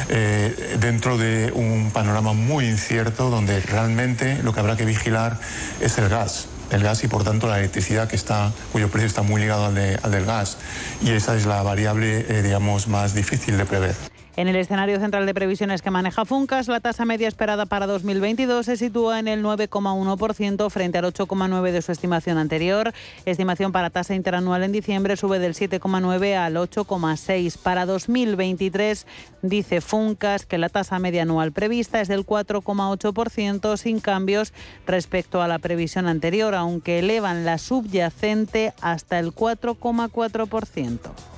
[0.10, 5.40] eh, dentro de un panorama muy incierto donde realmente lo que habrá que vigilar
[5.82, 9.22] es el gas el gas y por tanto la electricidad que está, cuyo precio está
[9.22, 10.58] muy ligado al, al del gas
[11.00, 14.15] y esa es la variable digamos más difícil de prever.
[14.38, 18.66] En el escenario central de previsiones que maneja Funcas, la tasa media esperada para 2022
[18.66, 22.92] se sitúa en el 9,1% frente al 8,9% de su estimación anterior.
[23.26, 27.58] Estimación para tasa interanual en diciembre sube del 7,9 al 8,6.
[27.60, 29.08] Para 2023
[29.42, 34.52] dice Funcas que la tasa media anual prevista es del 4,8% sin cambios
[34.86, 41.35] respecto a la previsión anterior, aunque elevan la subyacente hasta el 4,4%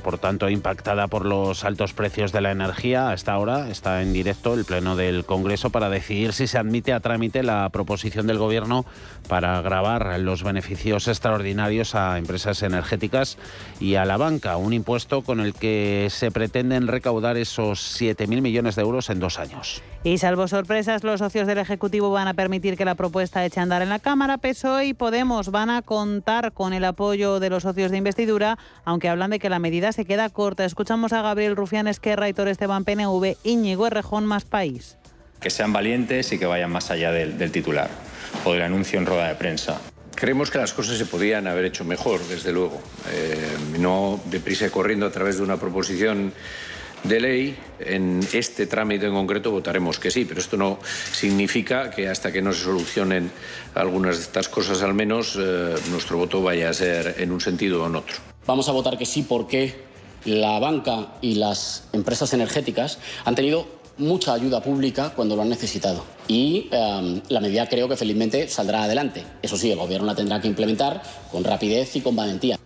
[0.00, 3.10] por tanto, impactada por los altos precios de la energía.
[3.10, 7.00] Hasta ahora está en directo el Pleno del Congreso para decidir si se admite a
[7.00, 8.84] trámite la proposición del Gobierno
[9.28, 13.38] para grabar los beneficios extraordinarios a empresas energéticas
[13.80, 18.76] y a la banca, un impuesto con el que se pretenden recaudar esos 7.000 millones
[18.76, 19.82] de euros en dos años.
[20.04, 23.62] Y salvo sorpresas, los socios del Ejecutivo van a permitir que la propuesta eche a
[23.62, 24.36] andar en la Cámara.
[24.36, 29.08] PSOE y Podemos van a contar con el apoyo de los socios de investidura, aunque
[29.08, 30.64] hablan de que la medida se queda corta.
[30.64, 34.96] Escuchamos a Gabriel Rufián Esquerra y Tor Esteban PNV, Íñigo Errejón, Más País.
[35.40, 37.88] Que sean valientes y que vayan más allá del, titular
[38.44, 39.80] o del anuncio en rueda de prensa.
[40.16, 42.82] Creemos que las cosas se podían haber hecho mejor, desde luego.
[43.12, 46.32] Eh, no deprisa y corriendo a través de una proposición
[47.04, 50.78] de ley, en este trámite en concreto votaremos que sí, pero esto no
[51.12, 53.30] significa que hasta que no se solucionen
[53.74, 57.82] algunas de estas cosas al menos eh, nuestro voto vaya a ser en un sentido
[57.82, 58.16] o en otro.
[58.46, 59.74] Vamos a votar que sí porque
[60.24, 63.66] la banca y las empresas energéticas han tenido
[63.98, 66.04] mucha ayuda pública cuando lo han necesitado.
[66.28, 69.24] Y eh, la medida creo que felizmente saldrá adelante.
[69.42, 72.58] Eso sí, el Gobierno la tendrá que implementar con rapidez y con valentía.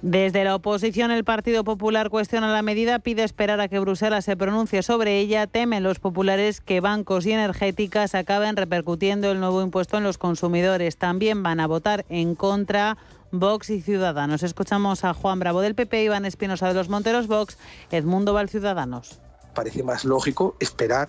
[0.00, 4.36] Desde la oposición, el Partido Popular cuestiona la medida, pide esperar a que Bruselas se
[4.36, 5.48] pronuncie sobre ella.
[5.48, 10.98] Temen los populares que bancos y energéticas acaben repercutiendo el nuevo impuesto en los consumidores.
[10.98, 12.96] También van a votar en contra
[13.32, 14.44] Vox y Ciudadanos.
[14.44, 17.58] Escuchamos a Juan Bravo del PP, Iván Espinosa de los Monteros Vox,
[17.90, 19.18] Edmundo Val Ciudadanos.
[19.52, 21.08] Parece más lógico esperar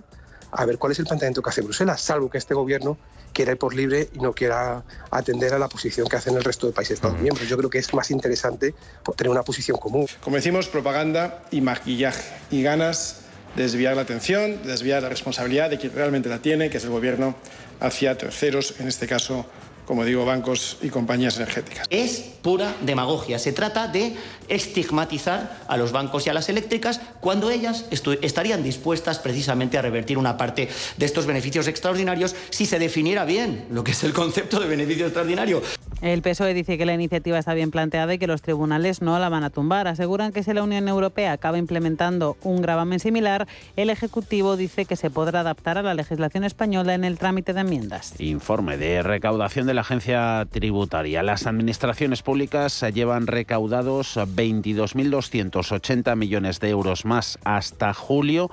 [0.51, 2.97] a ver cuál es el planteamiento que hace Bruselas, salvo que este gobierno
[3.33, 6.67] quiera ir por libre y no quiera atender a la posición que hacen el resto
[6.67, 7.47] de países Estados miembros.
[7.47, 8.73] Yo creo que es más interesante
[9.15, 10.07] tener una posición común.
[10.21, 13.21] Como decimos, propaganda y maquillaje y ganas
[13.55, 16.91] de desviar la atención, desviar la responsabilidad de quien realmente la tiene, que es el
[16.91, 17.35] gobierno,
[17.79, 19.45] hacia terceros, en este caso
[19.89, 21.87] como digo, bancos y compañías energéticas.
[21.89, 23.39] Es pura demagogia.
[23.39, 24.15] Se trata de
[24.47, 27.87] estigmatizar a los bancos y a las eléctricas cuando ellas
[28.21, 33.65] estarían dispuestas precisamente a revertir una parte de estos beneficios extraordinarios si se definiera bien
[33.71, 35.63] lo que es el concepto de beneficio extraordinario.
[36.03, 39.27] El PSOE dice que la iniciativa está bien planteada y que los tribunales no la
[39.27, 39.87] van a tumbar.
[39.87, 44.95] Aseguran que si la Unión Europea acaba implementando un gravamen similar, el Ejecutivo dice que
[44.95, 48.13] se podrá adaptar a la legislación española en el trámite de enmiendas.
[48.19, 51.23] Informe de recaudación de la agencia tributaria.
[51.23, 58.51] Las administraciones públicas llevan recaudados 22.280 millones de euros más hasta julio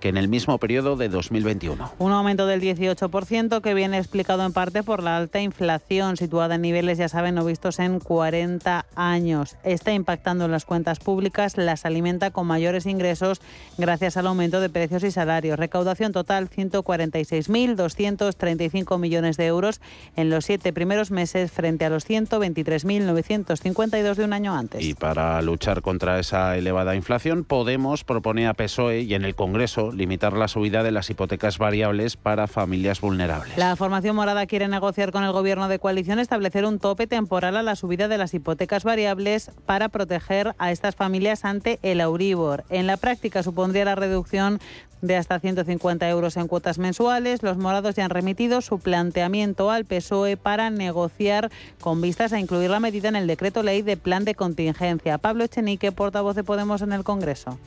[0.00, 1.92] que en el mismo periodo de 2021.
[1.98, 6.62] Un aumento del 18% que viene explicado en parte por la alta inflación situada en
[6.62, 9.56] niveles, ya saben, no vistos en 40 años.
[9.64, 13.40] Está impactando en las cuentas públicas, las alimenta con mayores ingresos
[13.76, 15.58] gracias al aumento de precios y salarios.
[15.58, 19.80] Recaudación total 146.235 millones de euros
[20.16, 24.84] en los siete primeros meses frente a los 123.952 de un año antes.
[24.84, 29.87] Y para luchar contra esa elevada inflación, Podemos propone a PSOE y en el Congreso
[29.92, 33.56] limitar la subida de las hipotecas variables para familias vulnerables.
[33.56, 37.62] La formación morada quiere negociar con el gobierno de coalición establecer un tope temporal a
[37.62, 42.64] la subida de las hipotecas variables para proteger a estas familias ante el Euribor.
[42.70, 44.60] En la práctica supondría la reducción
[45.02, 47.42] de hasta 150 euros en cuotas mensuales.
[47.42, 51.50] Los morados ya han remitido su planteamiento al PSOE para negociar
[51.80, 55.18] con vistas a incluir la medida en el decreto ley de plan de contingencia.
[55.18, 57.58] Pablo Echenique, portavoz de Podemos en el Congreso.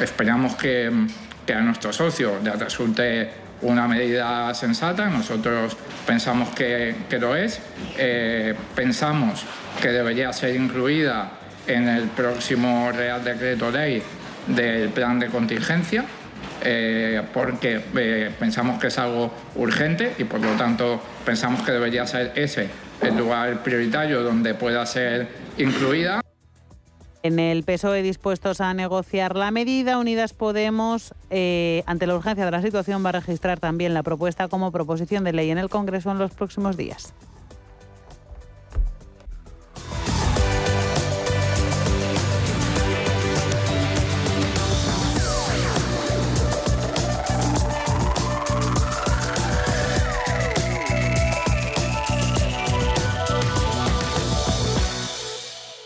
[0.00, 0.90] Esperamos que,
[1.48, 3.30] a nuestro socio le resulte
[3.62, 5.08] una medida sensata.
[5.08, 5.76] Nosotros
[6.06, 7.60] pensamos que, lo es.
[7.96, 9.44] Eh, pensamos
[9.80, 11.30] que debería ser incluida
[11.66, 14.02] en el próximo Real Decreto Ley
[14.46, 16.04] del plan de contingencia.
[16.60, 22.04] Eh, porque eh, pensamos que es algo urgente y por lo tanto pensamos que debería
[22.04, 22.68] ser ese
[23.00, 26.20] el lugar prioritario donde pueda ser incluida.
[27.28, 32.50] En el PSOE dispuestos a negociar la medida, Unidas Podemos, eh, ante la urgencia de
[32.50, 36.10] la situación, va a registrar también la propuesta como proposición de ley en el Congreso
[36.10, 37.12] en los próximos días.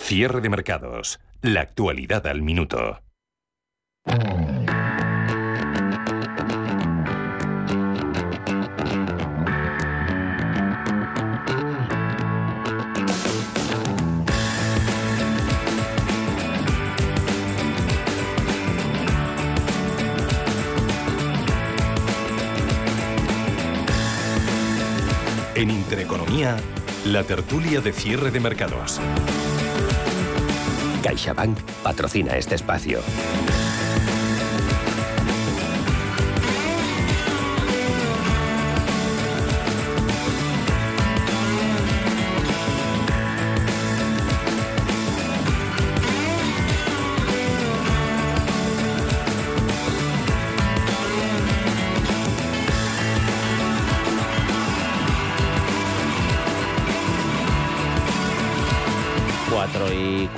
[0.03, 1.19] Cierre de mercados.
[1.45, 3.01] La actualidad al minuto.
[25.57, 26.57] En Intereconomía,
[27.05, 29.01] la tertulia de cierre de mercados.
[31.03, 33.01] CaixaBank patrocina este espacio.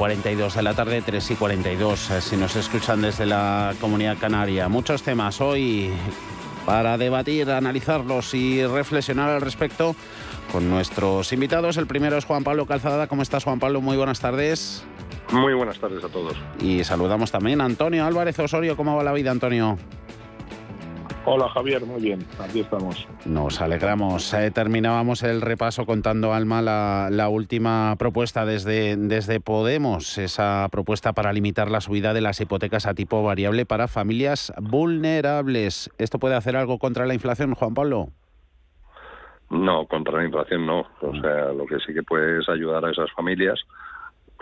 [0.05, 4.69] 42 de la tarde, 3 y 42, eh, si nos escuchan desde la comunidad canaria.
[4.69, 5.91] Muchos temas hoy
[6.67, 9.97] para debatir, analizarlos y reflexionar al respecto
[10.53, 11.79] con nuestros invitados.
[11.79, 13.07] El primero es Juan Pablo Calzada.
[13.07, 13.81] ¿Cómo estás, Juan Pablo?
[13.81, 14.85] Muy buenas tardes.
[15.33, 16.37] Muy buenas tardes a todos.
[16.61, 18.77] Y saludamos también a Antonio Álvarez Osorio.
[18.77, 19.79] ¿Cómo va la vida, Antonio?
[21.27, 23.09] Hola Javier, muy bien, aquí estamos.
[23.25, 24.35] Nos alegramos.
[24.35, 31.15] Eh, terminábamos el repaso contando, Alma, la, la, última propuesta desde, desde Podemos, esa propuesta
[31.15, 35.91] para limitar la subida de las hipotecas a tipo variable para familias vulnerables.
[35.97, 38.09] ¿Esto puede hacer algo contra la inflación, Juan Pablo?
[39.49, 40.81] No, contra la inflación no.
[41.01, 43.59] O sea, lo que sí que puede es ayudar a esas familias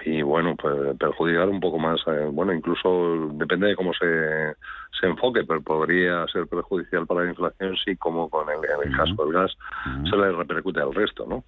[0.05, 4.55] y bueno, pues perjudicar un poco más, eh, bueno, incluso depende de cómo se,
[4.99, 9.25] se enfoque, pero podría ser perjudicial para la inflación si como con el, el caso
[9.25, 9.57] del gas
[10.09, 11.45] se le repercute al resto, ¿no?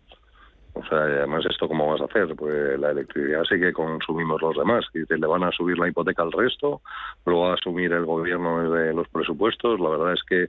[0.75, 4.57] O sea, además esto cómo vas a hacer, pues la electricidad sí que consumimos los
[4.57, 6.81] demás, y le van a subir la hipoteca al resto,
[7.27, 10.49] lo va a asumir el gobierno de los presupuestos, la verdad es que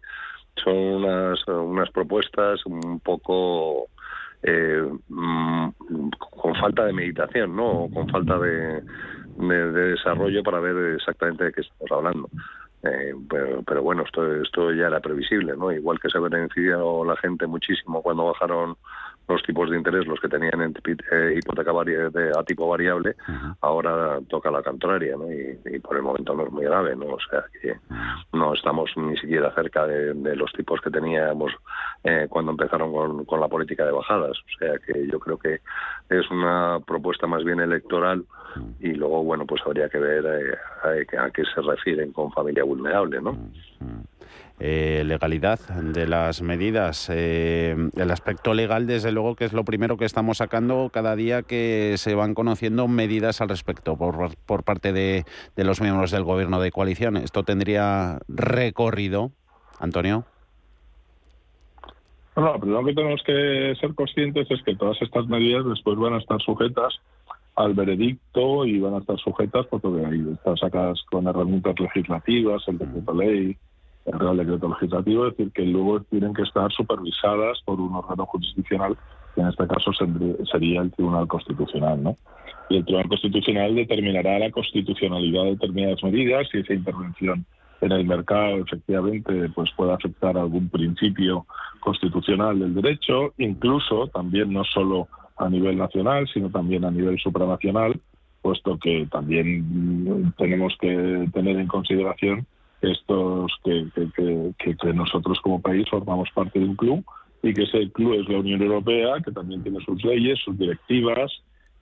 [0.64, 3.88] son unas, unas propuestas un poco
[4.48, 5.70] eh, mm,
[6.20, 7.90] con falta de meditación, ¿no?
[7.94, 8.84] con falta de,
[9.38, 12.30] desarrollo para ver exactamente de qué estamos hablando.
[12.84, 15.72] Eh, pero, pero, bueno, esto, esto ya era previsible, ¿no?
[15.72, 18.78] Igual que se beneficiado la gente muchísimo cuando bajaron
[19.28, 20.74] los tipos de interés, los que tenían en,
[21.12, 23.16] eh, hipoteca de, a tipo variable,
[23.62, 25.32] ahora toca la contraria, ¿no?
[25.32, 27.06] Y, por el momento no es muy grave, ¿no?
[27.08, 27.76] O sea que
[28.34, 31.52] no estamos ni siquiera cerca de, los tipos que teníamos
[32.04, 34.38] eh, cuando empezaron con, con, la política de bajadas.
[34.38, 35.62] O sea que yo creo que
[36.10, 38.26] es una propuesta más bien electoral
[38.80, 43.22] y luego, bueno, pues habría que ver eh, a, qué se refieren con familia vulnerable,
[43.22, 43.38] ¿no?
[44.58, 47.10] Eh, legalidad de las medidas.
[47.14, 51.44] Eh, el aspecto legal, desde luego, que es lo primero que estamos sacando cada día
[51.44, 55.26] que se van conociendo medidas al respecto por, por parte de,
[55.58, 57.18] de los miembros del gobierno de coalición.
[57.18, 59.32] ¿Esto tendría recorrido,
[59.80, 60.24] Antonio?
[62.36, 66.14] Bueno, lo primero que tenemos que ser conscientes es que todas estas medidas después van
[66.14, 66.94] a estar sujetas
[67.56, 72.78] al veredicto y van a estar sujetas porque ahí están sacadas con herramientas legislativas, el
[72.78, 73.58] decreto ley,
[74.06, 78.26] el Real Decreto Legislativo, es decir, que luego tienen que estar supervisadas por un órgano
[78.26, 78.96] jurisdiccional,
[79.34, 79.92] que en este caso
[80.52, 82.16] sería el Tribunal Constitucional, ¿no?
[82.70, 87.46] Y el Tribunal Constitucional determinará la constitucionalidad de determinadas medidas y esa intervención
[87.82, 91.46] en el mercado efectivamente pues puede afectar algún principio
[91.82, 98.00] constitucional del derecho, incluso también no solo a nivel nacional, sino también a nivel supranacional,
[98.42, 102.48] puesto que también tenemos que tener en consideración
[102.92, 103.88] estos que,
[104.58, 107.04] que, nosotros como país formamos parte de un club
[107.44, 111.32] y que ese club es la Unión Europea, que también tiene sus leyes, sus directivas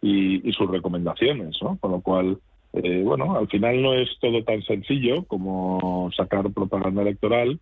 [0.02, 1.78] y, sus recomendaciones, ¿no?
[1.78, 2.38] Con lo cual,
[2.74, 7.60] eh, bueno, al final no es todo tan sencillo como sacar propaganda electoral,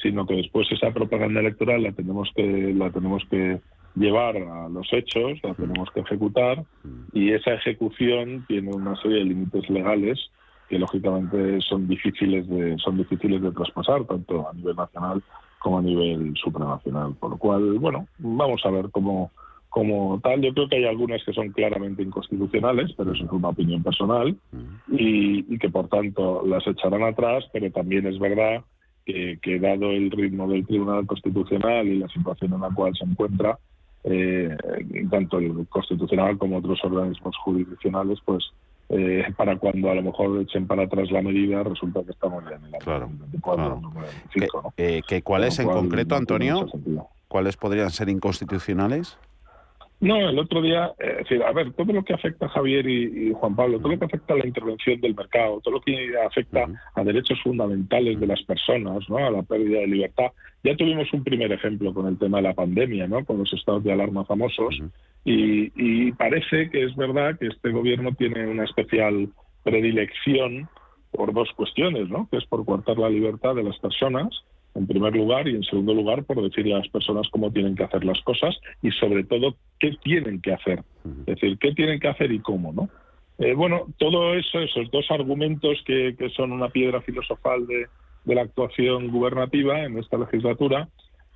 [0.00, 3.60] sino que después esa propaganda electoral la tenemos que la tenemos que
[3.96, 6.64] llevar a los hechos, la tenemos que ejecutar
[7.12, 10.30] y esa ejecución tiene una serie de límites legales
[10.70, 15.20] que lógicamente son difíciles de son difíciles de traspasar tanto a nivel nacional
[15.58, 17.14] como a nivel supranacional.
[17.16, 19.32] Por lo cual, bueno, vamos a ver cómo
[19.68, 20.40] como tal.
[20.40, 24.36] Yo creo que hay algunas que son claramente inconstitucionales, pero eso es una opinión personal,
[24.88, 28.62] y, que por tanto las echarán atrás, pero también es verdad
[29.04, 33.58] que, dado el ritmo del Tribunal Constitucional y la situación en la cual se encuentra,
[34.04, 34.56] eh,
[35.10, 38.52] tanto el Constitucional como otros organismos jurisdiccionales, pues
[38.90, 42.56] eh, para cuando a lo mejor echen para atrás la medida, resulta que estamos ya
[42.56, 43.80] en el claro, 24,
[44.76, 46.66] eh, ¿Cuáles en concreto, Antonio?
[47.28, 49.16] ¿Cuáles podrían ser inconstitucionales?
[50.00, 53.32] No, el otro día, eh, decir, a ver, todo lo que afecta a Javier y,
[53.34, 56.66] Juan Pablo, todo lo que afecta a la intervención del mercado, todo lo que afecta
[56.94, 59.18] a derechos fundamentales de las personas, ¿no?
[59.18, 60.32] a la pérdida de libertad.
[60.64, 63.26] Ya tuvimos un primer ejemplo con el tema de la pandemia, ¿no?
[63.26, 64.82] con los estados de alarma famosos,
[65.24, 69.28] y, y parece que es verdad que este gobierno tiene una especial
[69.62, 70.68] predilección
[71.12, 72.28] por dos cuestiones, ¿no?
[72.30, 74.28] que es por cortar la libertad de las personas
[74.74, 77.84] en primer lugar, y en segundo lugar, por decirle a las personas cómo tienen que
[77.84, 80.82] hacer las cosas y sobre todo qué tienen que hacer.
[81.20, 82.88] Es decir, qué tienen que hacer y cómo, ¿no?
[83.38, 87.86] Eh, bueno, todo eso, esos dos argumentos que, son una piedra filosofal de,
[88.26, 90.88] la actuación gubernativa en esta legislatura,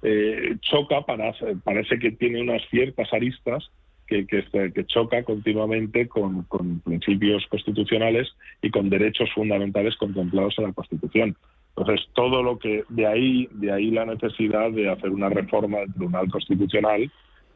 [0.04, 1.34] eh, choca, para,
[1.64, 3.70] parece que tiene unas ciertas aristas
[4.06, 8.28] que, que, que choca continuamente con, con, principios constitucionales
[8.60, 11.36] y con derechos fundamentales contemplados en la Constitución.
[11.76, 15.94] Entonces, todo lo que de ahí, de ahí la necesidad de hacer una reforma del
[15.94, 17.10] Tribunal Constitucional,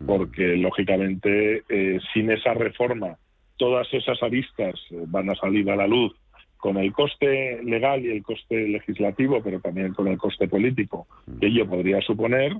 [0.07, 3.19] porque lógicamente eh, sin esa reforma
[3.59, 6.15] todas esas aristas eh, van a salir a la luz
[6.59, 11.07] con el coste legal y el coste legislativo, pero también con el coste político
[11.41, 12.57] que ello podría suponer,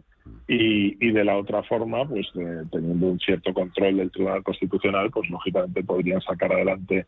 [0.47, 5.11] y, y de la otra forma, pues eh, teniendo un cierto control del Tribunal Constitucional,
[5.11, 7.07] pues lógicamente podrían sacar adelante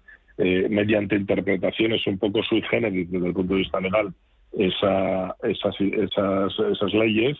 [0.70, 4.14] mediante interpretaciones un poco sui generis desde el punto de vista legal
[4.52, 7.38] esa, esas, esas, esas leyes,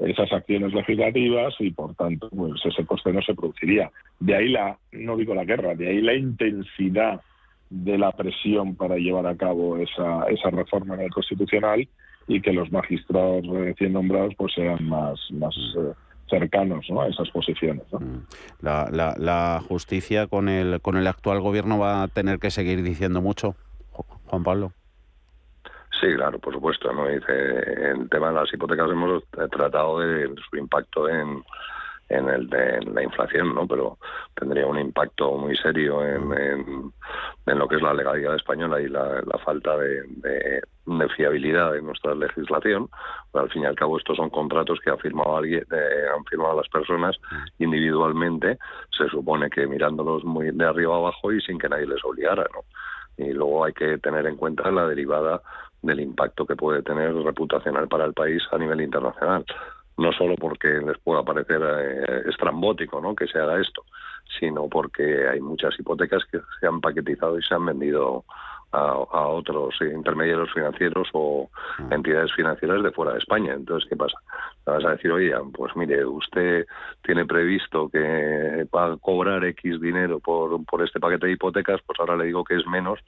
[0.00, 3.90] esas acciones legislativas y por tanto pues ese coste no se produciría.
[4.20, 7.20] De ahí la, no digo la guerra, de ahí la intensidad
[7.70, 11.88] de la presión para llevar a cabo esa, esa reforma en el constitucional
[12.28, 15.92] y que los magistrados recién nombrados pues sean más, más eh,
[16.28, 17.84] cercanos a esas posiciones.
[18.60, 22.82] La, la, la justicia con el, con el actual gobierno va a tener que seguir
[22.82, 23.54] diciendo mucho,
[24.26, 24.72] Juan Pablo.
[26.00, 26.92] Sí, claro, por supuesto.
[26.92, 27.08] ¿no?
[27.08, 27.32] Dice,
[27.90, 31.42] el tema de las hipotecas hemos tratado de su impacto en,
[32.08, 33.66] en el de la inflación, ¿no?
[33.66, 33.98] Pero
[34.34, 36.32] tendría un impacto muy serio en,
[37.46, 42.14] en, lo que es la legalidad española y la, falta de, de, fiabilidad de nuestra
[42.14, 42.88] legislación.
[43.32, 46.56] al fin y al cabo estos son contratos que ha firmado alguien, eh, han firmado
[46.56, 47.16] las personas
[47.58, 48.58] individualmente.
[48.96, 52.60] Se supone que mirándolos muy de arriba abajo y sin que nadie les obligara, ¿no?
[53.18, 55.40] Y luego hay que tener en cuenta la derivada
[55.82, 59.44] del impacto que puede tener reputacional para el país a nivel internacional.
[59.98, 63.14] No solo porque les pueda parecer eh, estrambótico ¿no?
[63.14, 63.84] que se haga esto,
[64.38, 68.24] sino porque hay muchas hipotecas que se han paquetizado y se han vendido
[68.72, 71.92] a, otros intermediarios financieros o mm.
[71.92, 73.54] entidades financieras de fuera de España.
[73.54, 74.18] Entonces, ¿qué pasa?
[74.66, 76.66] vas a decir, oye, pues mire, usted
[77.02, 81.98] tiene previsto que va a cobrar X dinero por, por este paquete de hipotecas, pues
[82.00, 82.98] ahora le digo que es menos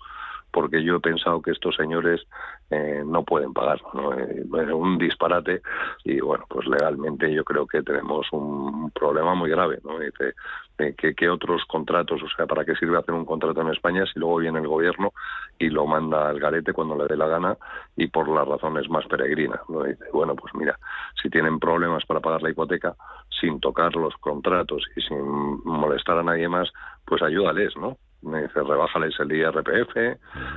[0.50, 2.26] porque yo he pensado que estos señores
[2.70, 3.80] eh, no pueden pagar.
[3.94, 4.12] ¿no?
[4.12, 5.62] Eh, un disparate
[6.04, 9.78] y bueno, pues legalmente yo creo que tenemos un problema muy grave.
[9.84, 9.98] ¿no?
[9.98, 10.34] Dice,
[10.78, 14.36] eh, otros contratos, o sea, ¿para qué sirve hacer un contrato en España si luego
[14.36, 15.12] viene el gobierno
[15.58, 17.56] y lo manda al garete cuando le dé la gana
[17.96, 19.60] y por las razones más peregrinas?
[19.68, 19.82] ¿no?
[19.82, 20.78] Dice, bueno, pues mira,
[21.20, 22.94] si tienen problemas para pagar la hipoteca
[23.40, 25.18] sin tocar los contratos y sin
[25.64, 26.70] molestar a nadie más,
[27.04, 27.96] pues ayúdales, ¿no?
[28.22, 29.96] Me dice rebájales el IRPF,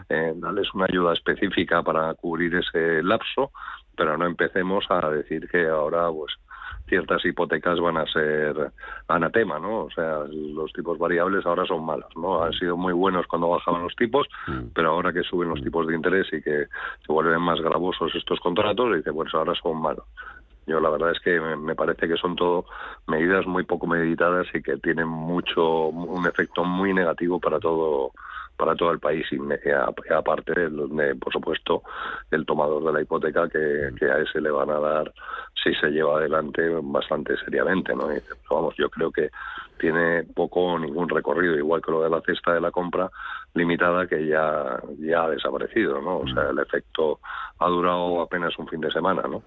[0.09, 3.51] eh, dales una ayuda específica para cubrir ese lapso,
[3.95, 6.34] pero no empecemos a decir que ahora pues
[6.88, 8.72] ciertas hipotecas van a ser
[9.07, 9.86] anatema, ¿no?
[9.86, 12.43] O sea, los tipos variables ahora son malos, ¿no?
[12.43, 14.28] Han sido muy buenos cuando bajaban los tipos,
[14.74, 16.66] pero ahora que suben los tipos de interés y que
[17.05, 20.05] se vuelven más gravosos estos contratos, dice, pues ahora son malos.
[20.68, 22.66] Yo la verdad es que me parece que son todo
[23.07, 28.12] medidas muy poco meditadas y que tienen mucho un efecto muy negativo para todo
[28.62, 29.26] para todo el país.
[29.32, 29.39] Y
[30.14, 31.82] aparte de, por supuesto
[32.30, 35.12] el tomador de la hipoteca que, que, a ese le van a dar
[35.64, 38.07] si se lleva adelante bastante seriamente no
[38.49, 39.32] vamos yo creo que
[39.80, 41.55] tiene poco o ningún recorrido.
[41.55, 43.09] Igual que lo de la cesta de la compra
[43.53, 47.19] limitada que ya ya ha desaparecido no o sea el efecto
[47.59, 49.43] ha durado apenas un fin de semana no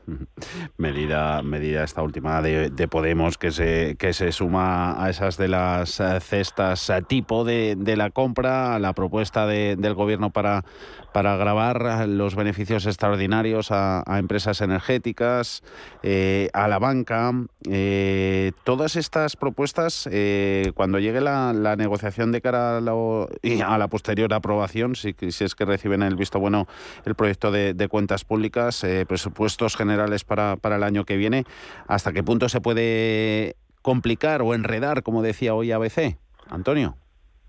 [0.76, 5.48] medida medida esta última de, de Podemos que se que se suma a esas de
[5.48, 10.64] las eh, cestas eh, tipo de, de la compra a la propuesta del gobierno para,
[11.12, 15.62] para grabar los beneficios extraordinarios a, empresas energéticas,
[16.02, 17.32] eh, a la banca.
[17.70, 24.34] Eh, todas estas propuestas, eh, cuando llegue la, negociación de cara a, a, la posterior
[24.34, 26.66] aprobación, si, si, es que reciben el visto bueno
[27.06, 31.44] el proyecto de, de cuentas públicas, presupuestos generales para, para el año que viene,
[31.86, 36.18] ¿hasta qué punto se puede complicar o enredar, como decía hoy ABC?
[36.50, 36.96] Antonio,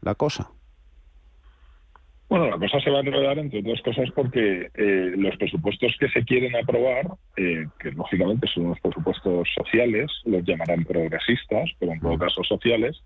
[0.02, 0.52] la cosa.
[2.28, 6.10] Bueno, la cosa se va a enredar entre otras cosas porque eh, los presupuestos que
[6.10, 7.06] se quieren aprobar,
[7.38, 13.02] eh, que lógicamente son unos presupuestos sociales, los llamarán progresistas, pero en todo caso sociales,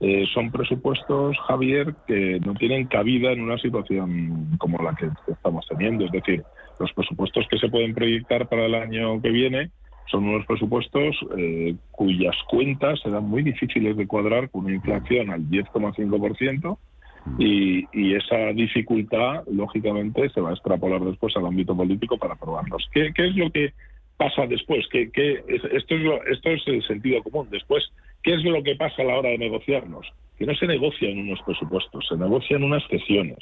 [0.00, 5.66] eh, son presupuestos, Javier, que no tienen cabida en una situación como la que estamos
[5.68, 6.06] teniendo.
[6.06, 6.42] Es decir,
[6.78, 9.70] los presupuestos que se pueden proyectar para el año que viene
[10.10, 11.16] son unos presupuestos
[11.92, 16.78] cuyas cuentas serán muy difíciles de cuadrar con una inflación al 10,5%
[17.38, 22.88] y, esa dificultad, lógicamente, se va a extrapolar después al ámbito político para aprobarlos.
[22.92, 23.72] ¿Qué, es lo que
[24.20, 24.86] pasa después?
[24.92, 25.10] ¿Qué,
[25.48, 27.48] esto, es esto es el sentido común.
[27.50, 27.90] Después,
[28.22, 30.06] ¿qué es lo que pasa a la hora de negociarnos?
[30.38, 33.38] Que no se negocian unos presupuestos, se negocian unas cesiones.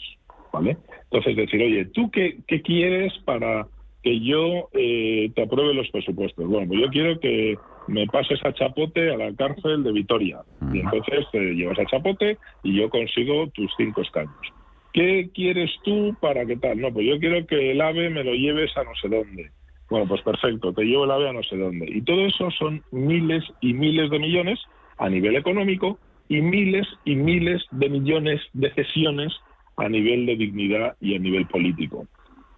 [0.52, 0.76] ¿vale?
[1.04, 3.66] Entonces, decir, oye, ¿tú qué, qué quieres para
[4.04, 6.46] que yo eh, te apruebe los presupuestos?
[6.46, 7.58] Bueno, pues yo quiero que
[7.88, 10.42] me pases a Chapote a la cárcel de Vitoria.
[10.72, 14.46] Y entonces te llevas a Chapote y yo consigo tus cinco escaños.
[14.92, 16.80] ¿Qué quieres tú para qué tal?
[16.80, 19.50] No, pues yo quiero que el AVE me lo lleves a no sé dónde.
[19.90, 21.86] Bueno, pues perfecto, te llevo el AVE no sé dónde.
[21.88, 24.60] Y todo eso son miles y miles de millones
[24.98, 29.32] a nivel económico y miles y miles de millones de cesiones
[29.76, 32.06] a nivel de dignidad y a nivel político.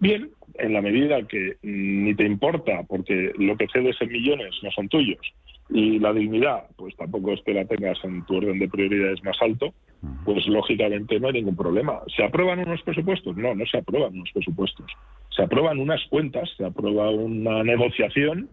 [0.01, 4.71] Bien, en la medida que ni te importa, porque lo que cedes en millones no
[4.71, 5.19] son tuyos,
[5.69, 9.37] y la dignidad, pues tampoco es que la tengas en tu orden de prioridades más
[9.41, 9.75] alto,
[10.25, 11.99] pues lógicamente no hay ningún problema.
[12.15, 13.37] ¿Se aprueban unos presupuestos?
[13.37, 14.87] No, no se aprueban unos presupuestos.
[15.29, 18.49] Se aprueban unas cuentas, se aprueba una negociación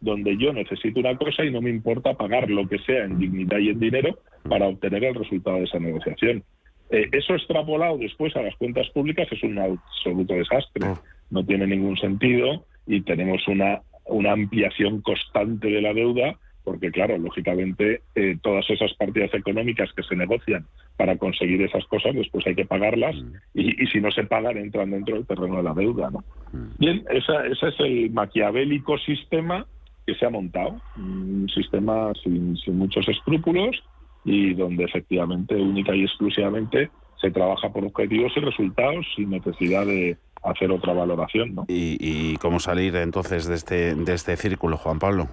[0.00, 3.58] donde yo necesito una cosa y no me importa pagar lo que sea en dignidad
[3.58, 6.44] y en dinero para obtener el resultado de esa negociación.
[6.92, 10.86] Eh, eso extrapolado después a las cuentas públicas es un absoluto desastre.
[10.86, 10.98] Oh
[11.32, 17.18] no tiene ningún sentido y tenemos una, una ampliación constante de la deuda porque claro,
[17.18, 20.64] lógicamente eh, todas esas partidas económicas que se negocian
[20.96, 23.58] para conseguir esas cosas, después hay que pagarlas mm.
[23.58, 26.10] y, si no se pagan entran dentro del terreno de la deuda.
[26.10, 26.22] ¿no?
[26.52, 26.78] Mm.
[26.78, 29.66] Bien, esa, ese es el maquiavélico sistema
[30.06, 33.82] que se ha montado, un sistema sin, sin muchos escrúpulos
[34.24, 40.16] y donde efectivamente única y exclusivamente se trabaja por objetivos y resultados sin necesidad de,
[40.42, 41.54] hacer otra valoración.
[41.54, 41.64] ¿no?
[41.68, 45.28] ¿Y, cómo salir entonces de este, de este círculo, Juan Pablo?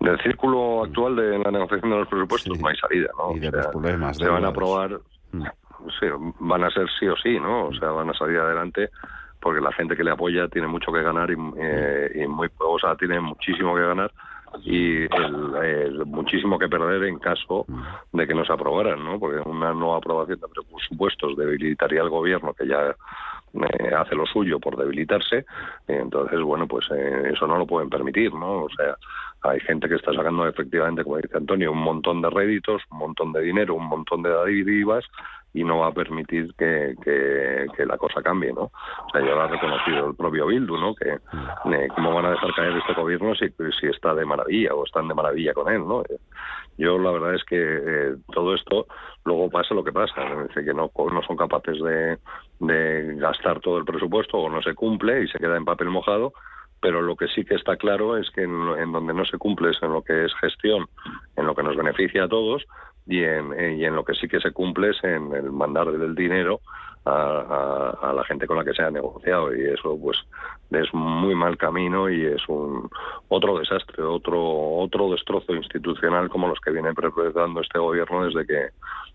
[0.00, 3.36] Del círculo actual de la negociación de los presupuestos no hay salida, ¿no?
[3.36, 4.16] Y de los problemas.
[4.16, 4.98] Se van a aprobar,
[5.32, 5.44] mm.
[6.40, 7.66] van a ser sí o sí, ¿no?
[7.66, 8.88] O sea, van a salir adelante
[9.40, 12.94] porque la gente que le apoya tiene mucho que ganar y, eh, muy, o sea,
[12.96, 14.10] tiene muchísimo que ganar
[14.62, 18.16] y el, muchísimo que perder en caso mm.
[18.16, 19.18] de que no se aprobaran, ¿no?
[19.18, 22.94] Porque una no aprobación de presupuestos debilitaría al gobierno que ya
[23.52, 25.44] eh, hace lo suyo por debilitarse,
[25.86, 28.64] entonces, bueno, pues eh, eso no lo pueden permitir, ¿no?
[28.64, 28.96] O sea,
[29.42, 33.32] hay gente que está sacando efectivamente, como dice Antonio, un montón de réditos, un montón
[33.32, 35.04] de dinero, un montón de dádivas
[35.52, 38.62] y no va a permitir que, que, la cosa cambie, ¿no?
[38.62, 40.94] O sea, ya lo ha reconocido el propio Bildu, ¿no?
[40.94, 43.48] Que eh, cómo van a dejar caer este gobierno si,
[43.80, 46.02] si está de maravilla o están de maravilla con él, ¿no?
[46.78, 48.86] Yo la verdad es que eh, todo esto
[49.24, 50.14] luego pasa lo que pasa,
[50.54, 52.18] que no, no son capaces de,
[52.60, 56.32] de gastar todo el presupuesto o no se cumple y se queda en papel mojado,
[56.80, 59.82] pero lo que sí que está claro es que en, donde no se cumple es
[59.82, 60.86] en lo que es gestión,
[61.36, 62.64] en lo que nos beneficia a todos
[63.10, 66.14] y en, y en lo que sí que se cumple es en el mandar del
[66.14, 66.60] dinero
[67.04, 69.54] a, la gente con la que se ha negociado.
[69.54, 70.18] Y eso pues
[70.70, 72.88] es muy mal camino y es un
[73.28, 74.40] otro desastre, otro
[74.78, 78.68] otro destrozo institucional como los que viene preparando este gobierno desde que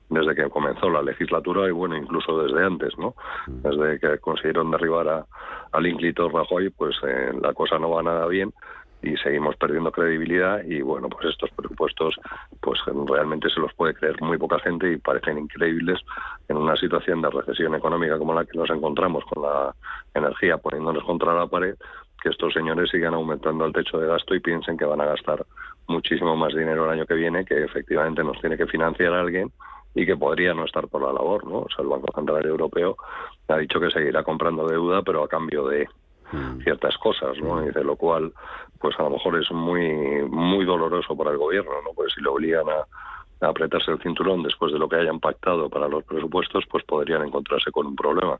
[0.10, 3.16] desde que comenzó la legislatura y bueno incluso desde antes, ¿no?
[3.48, 5.26] Desde que consiguieron derribar a,
[5.72, 8.54] al ínclito Rajoy, pues eh, la cosa no va nada bien
[9.06, 12.16] y seguimos perdiendo credibilidad y bueno pues estos presupuestos
[12.60, 16.00] pues realmente se los puede creer muy poca gente y parecen increíbles
[16.48, 19.74] en una situación de recesión económica como la que nos encontramos con la
[20.14, 21.76] energía poniéndonos contra la pared
[22.22, 25.46] que estos señores sigan aumentando el techo de gasto y piensen que van a gastar
[25.88, 29.52] muchísimo más dinero el año que viene que efectivamente nos tiene que financiar alguien
[29.94, 31.60] y que podría no estar por la labor, ¿no?
[31.60, 32.98] O sea, el Banco Central Europeo
[33.48, 35.88] ha dicho que seguirá comprando deuda, pero a cambio de
[36.32, 36.62] Mm.
[36.62, 37.64] ciertas cosas, ¿no?
[37.66, 38.34] Y de lo cual,
[38.80, 41.92] pues a lo mejor es muy muy doloroso para el gobierno, ¿no?
[41.94, 45.88] Pues si le obligan a, apretarse el cinturón después de lo que hayan pactado para
[45.88, 48.40] los presupuestos, pues podrían encontrarse con un problema.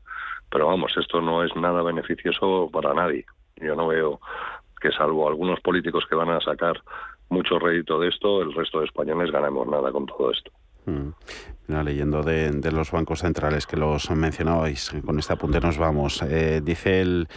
[0.50, 3.24] Pero vamos, esto no es nada beneficioso para nadie.
[3.56, 4.20] Yo no veo
[4.80, 6.80] que salvo algunos políticos que van a sacar
[7.28, 10.50] mucho rédito de esto, el resto de españoles ganemos nada con todo esto.
[10.86, 11.10] Mm
[11.68, 16.22] leyendo de, los bancos centrales que los mencionabais, con este apunte nos vamos.
[16.22, 17.28] Eh, dice el,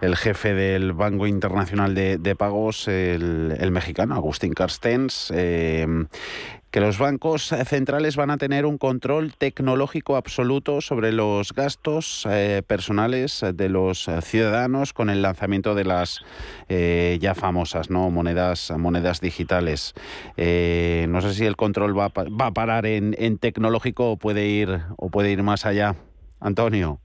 [0.00, 5.86] el, jefe del Banco Internacional de, Pagos, el, mexicano, Agustín Carstens, eh,
[6.70, 12.62] que los bancos centrales van a tener un control tecnológico absoluto sobre los gastos eh,
[12.66, 16.20] personales de los ciudadanos con el lanzamiento de las
[16.68, 18.10] ya famosas ¿no?
[18.10, 19.94] monedas, monedas digitales.
[20.36, 24.80] no sé si el control va, va a parar en, en tecnología lógico puede ir
[24.96, 25.96] o puede ir más allá?
[26.40, 26.98] Antonio,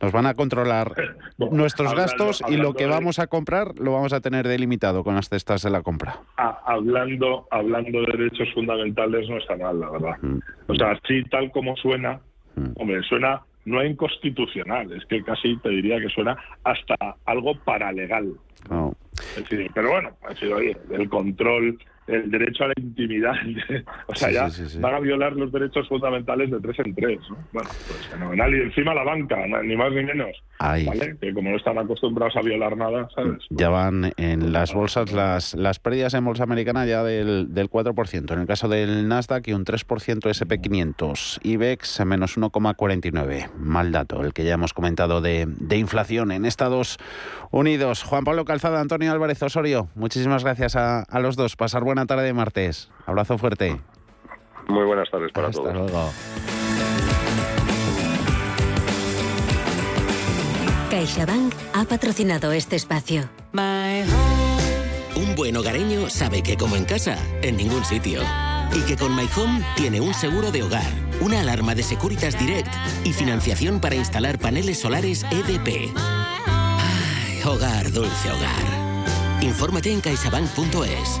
[0.00, 0.94] nos van a controlar
[1.50, 5.28] nuestros gastos y lo que vamos a comprar lo vamos a tener delimitado con las
[5.28, 6.20] cestas de la compra.
[6.36, 10.16] hablando, hablando de derechos fundamentales no está mal, la verdad.
[10.22, 10.38] Mm.
[10.68, 12.20] O sea, así tal como suena,
[12.56, 12.72] mm.
[12.76, 16.96] hombre, suena no inconstitucional, es que casi te diría que suena hasta
[17.26, 18.32] algo paralegal.
[19.74, 21.78] pero bueno, ha sido el control
[22.10, 23.34] el derecho a la intimidad.
[24.06, 24.48] o sea, ya
[24.80, 27.18] van a violar los derechos fundamentales de tres en tres.
[27.52, 28.54] Bueno, pues fenomenal.
[28.54, 30.42] Y encima la banca, ni más ni menos.
[30.58, 31.16] ¿vale?
[31.20, 33.38] Que como no están acostumbrados a violar nada, ¿sabes?
[33.50, 38.32] Ya van en las bolsas las, las pérdidas en bolsa americana ya del, del 4%.
[38.32, 41.38] En el caso del Nasdaq y un 3% SP500.
[41.42, 43.52] IBEX menos 1,49.
[43.56, 46.98] Mal dato, el que ya hemos comentado de, de inflación en Estados
[47.50, 48.02] Unidos.
[48.02, 51.56] Juan Pablo Calzada, Antonio Álvarez Osorio, muchísimas gracias a, a los dos.
[51.56, 52.90] Pasar buena tarde de martes.
[53.06, 53.80] Abrazo fuerte.
[54.68, 55.74] Muy buenas tardes para Hasta todos.
[55.74, 56.10] Luego.
[60.90, 63.28] CaixaBank ha patrocinado este espacio.
[65.14, 68.22] Un buen hogareño sabe que como en casa, en ningún sitio.
[68.72, 70.90] Y que con My Home tiene un seguro de hogar,
[71.20, 72.72] una alarma de Securitas Direct
[73.04, 75.92] y financiación para instalar paneles solares EDP.
[75.96, 79.42] Ay, hogar, dulce hogar.
[79.42, 81.20] Infórmate en caixabank.es.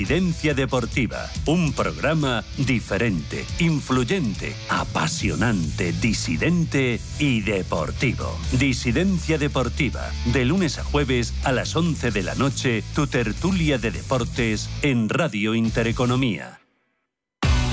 [0.01, 8.35] Disidencia Deportiva, un programa diferente, influyente, apasionante, disidente y deportivo.
[8.53, 13.91] Disidencia Deportiva, de lunes a jueves a las 11 de la noche, tu tertulia de
[13.91, 16.61] deportes en Radio Intereconomía.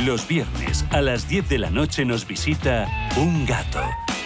[0.04, 3.80] Los viernes a las 10 de la noche nos visita un gato,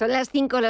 [0.00, 0.68] Son las 5 las